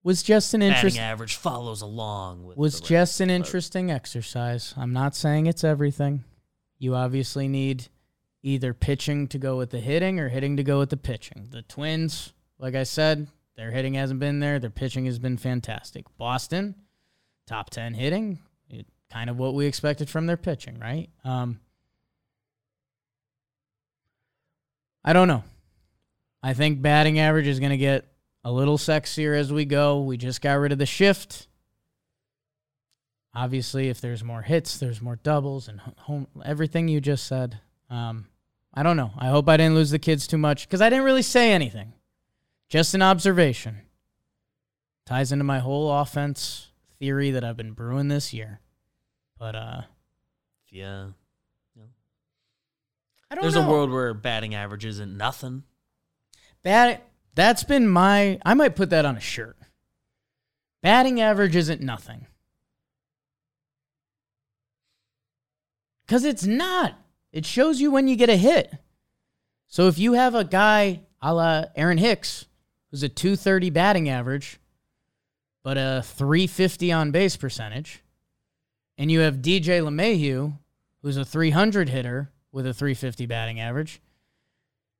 Was 0.04 0.24
just 0.24 0.54
an 0.54 0.62
batting 0.62 0.76
interest 0.76 0.98
average 0.98 1.36
follows 1.36 1.82
along 1.82 2.46
with 2.46 2.58
was 2.58 2.80
the 2.80 2.88
just 2.88 3.20
an 3.20 3.28
but- 3.28 3.34
interesting 3.36 3.92
exercise. 3.92 4.74
I'm 4.78 4.94
not 4.94 5.16
saying 5.16 5.46
it's 5.48 5.64
everything. 5.64 6.24
You 6.78 6.96
obviously 6.96 7.48
need 7.48 7.88
either 8.42 8.74
pitching 8.74 9.28
to 9.28 9.38
go 9.38 9.58
with 9.58 9.70
the 9.72 9.82
hitting 9.82 10.20
or 10.20 10.30
hitting 10.30 10.56
to 10.58 10.64
go 10.64 10.80
with 10.80 10.90
the 10.90 10.98
pitching. 10.98 11.48
The 11.52 11.62
Twins, 11.64 12.32
like 12.58 12.74
I 12.74 12.84
said, 12.84 13.28
their 13.58 13.72
hitting 13.72 13.96
hasn't 13.96 14.22
been 14.22 14.40
there. 14.40 14.60
Their 14.60 14.70
pitching 14.70 15.06
has 15.06 15.20
been 15.20 15.36
fantastic. 15.36 16.06
Boston, 16.18 16.76
top 17.46 17.70
10 17.70 17.96
hitting, 17.96 18.40
it, 18.70 18.86
kind 19.12 19.30
of 19.30 19.38
what 19.38 19.54
we 19.54 19.66
expected 19.66 20.10
from 20.10 20.26
their 20.26 20.38
pitching, 20.38 20.80
right? 20.80 21.10
Um, 21.26 21.60
I 25.04 25.12
don't 25.12 25.28
know. 25.28 25.44
I 26.42 26.54
think 26.54 26.82
batting 26.82 27.20
average 27.20 27.48
is 27.48 27.60
going 27.60 27.72
to 27.72 27.78
get 27.78 28.08
a 28.44 28.52
little 28.52 28.78
sexier 28.78 29.38
as 29.38 29.52
we 29.52 29.66
go. 29.66 30.02
We 30.02 30.18
just 30.18 30.42
got 30.42 30.54
rid 30.54 30.72
of 30.72 30.78
the 30.78 30.86
shift. 30.86 31.48
Obviously, 33.34 33.90
if 33.90 34.02
there's 34.02 34.24
more 34.24 34.42
hits, 34.42 34.78
there's 34.78 35.02
more 35.02 35.18
doubles 35.18 35.68
and 35.68 35.80
home 35.80 36.28
everything 36.44 36.88
you 36.88 37.00
just 37.02 37.28
said. 37.28 37.60
Um, 37.90 38.28
I 38.74 38.84
don't 38.84 38.98
know. 38.98 39.12
I 39.18 39.28
hope 39.28 39.48
I 39.50 39.58
didn't 39.58 39.76
lose 39.76 39.92
the 39.92 40.00
kids 40.00 40.28
too 40.28 40.38
much 40.38 40.68
because 40.68 40.82
I 40.82 40.90
didn't 40.90 41.06
really 41.06 41.22
say 41.22 41.52
anything. 41.52 41.94
Just 42.70 42.94
an 42.94 43.02
observation. 43.02 43.82
Ties 45.06 45.32
into 45.32 45.44
my 45.44 45.60
whole 45.60 45.92
offense 45.92 46.72
theory 47.00 47.32
that 47.32 47.44
I've 47.44 47.58
been 47.58 47.74
brewing 47.74 48.08
this 48.08 48.34
year. 48.34 48.62
But 49.38 49.56
uh, 49.56 49.82
yeah. 50.70 51.10
I 53.32 53.36
don't 53.36 53.44
There's 53.44 53.56
know. 53.56 53.68
a 53.68 53.70
world 53.70 53.92
where 53.92 54.14
batting 54.14 54.56
average 54.56 54.86
isn't 54.86 55.16
nothing. 55.16 55.64
That 56.64 57.08
that's 57.36 57.64
been 57.64 57.88
my 57.88 58.40
I 58.46 58.54
might 58.54 58.76
put 58.76 58.90
that 58.90 59.06
on 59.06 59.18
a 59.18 59.22
shirt. 59.22 59.58
Batting 60.82 61.22
average 61.22 61.56
isn't 61.56 61.82
nothing. 61.82 62.26
Cuz 66.08 66.24
it's 66.24 66.46
not. 66.46 66.96
It 67.32 67.46
shows 67.46 67.80
you 67.80 67.92
when 67.92 68.08
you 68.08 68.16
get 68.16 68.30
a 68.30 68.36
hit. 68.36 68.74
So 69.68 69.88
if 69.88 70.00
you 70.00 70.14
have 70.14 70.36
a 70.36 70.44
guy 70.44 71.02
a 71.22 71.34
la 71.34 71.66
Aaron 71.76 71.98
Hicks 71.98 72.46
who's 72.90 73.04
a 73.04 73.10
230 73.10 73.70
batting 73.70 74.10
average 74.10 74.60
but 75.64 75.78
a 75.78 76.02
350 76.04 76.92
on 76.92 77.12
base 77.12 77.38
percentage 77.38 78.02
and 78.98 79.12
you 79.12 79.20
have 79.20 79.38
DJ 79.38 79.82
LeMahieu 79.82 80.58
who's 81.02 81.18
a 81.18 81.26
300 81.26 81.90
hitter 81.90 82.32
with 82.52 82.66
a 82.66 82.74
350 82.74 83.26
batting 83.26 83.60
average, 83.60 84.02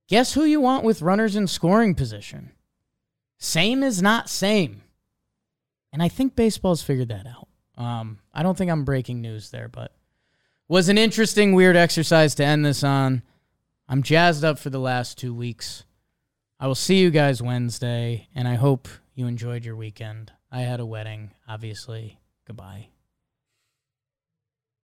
Guess 0.10 0.34
who 0.34 0.44
you 0.44 0.60
want 0.60 0.84
with 0.84 1.04
runners 1.04 1.36
in 1.36 1.46
scoring 1.46 1.94
position? 1.94 2.52
Same 3.38 3.84
is 3.84 4.02
not 4.02 4.28
same. 4.28 4.82
And 5.94 6.02
I 6.02 6.10
think 6.10 6.36
baseball's 6.36 6.82
figured 6.82 7.10
that 7.10 7.28
out. 7.28 7.48
Um, 7.78 8.20
I 8.34 8.42
don't 8.42 8.58
think 8.58 8.72
I'm 8.72 8.84
breaking 8.84 9.22
news 9.22 9.52
there, 9.52 9.70
but 9.70 9.94
was 10.68 10.90
an 10.90 10.98
interesting, 10.98 11.54
weird 11.54 11.78
exercise 11.78 12.34
to 12.36 12.44
end 12.44 12.66
this 12.66 12.84
on. 12.84 13.22
I'm 13.88 14.02
jazzed 14.02 14.44
up 14.44 14.58
for 14.58 14.72
the 14.72 14.80
last 14.80 15.18
two 15.18 15.34
weeks. 15.34 15.86
I 16.60 16.66
will 16.66 16.76
see 16.76 17.00
you 17.00 17.12
guys 17.12 17.42
Wednesday, 17.42 18.28
and 18.34 18.48
I 18.48 18.56
hope 18.56 18.88
you 19.14 19.28
enjoyed 19.28 19.64
your 19.64 19.76
weekend. 19.76 20.32
I 20.52 20.62
had 20.62 20.80
a 20.80 20.86
wedding, 20.86 21.32
obviously. 21.48 22.20
Goodbye. 22.46 22.90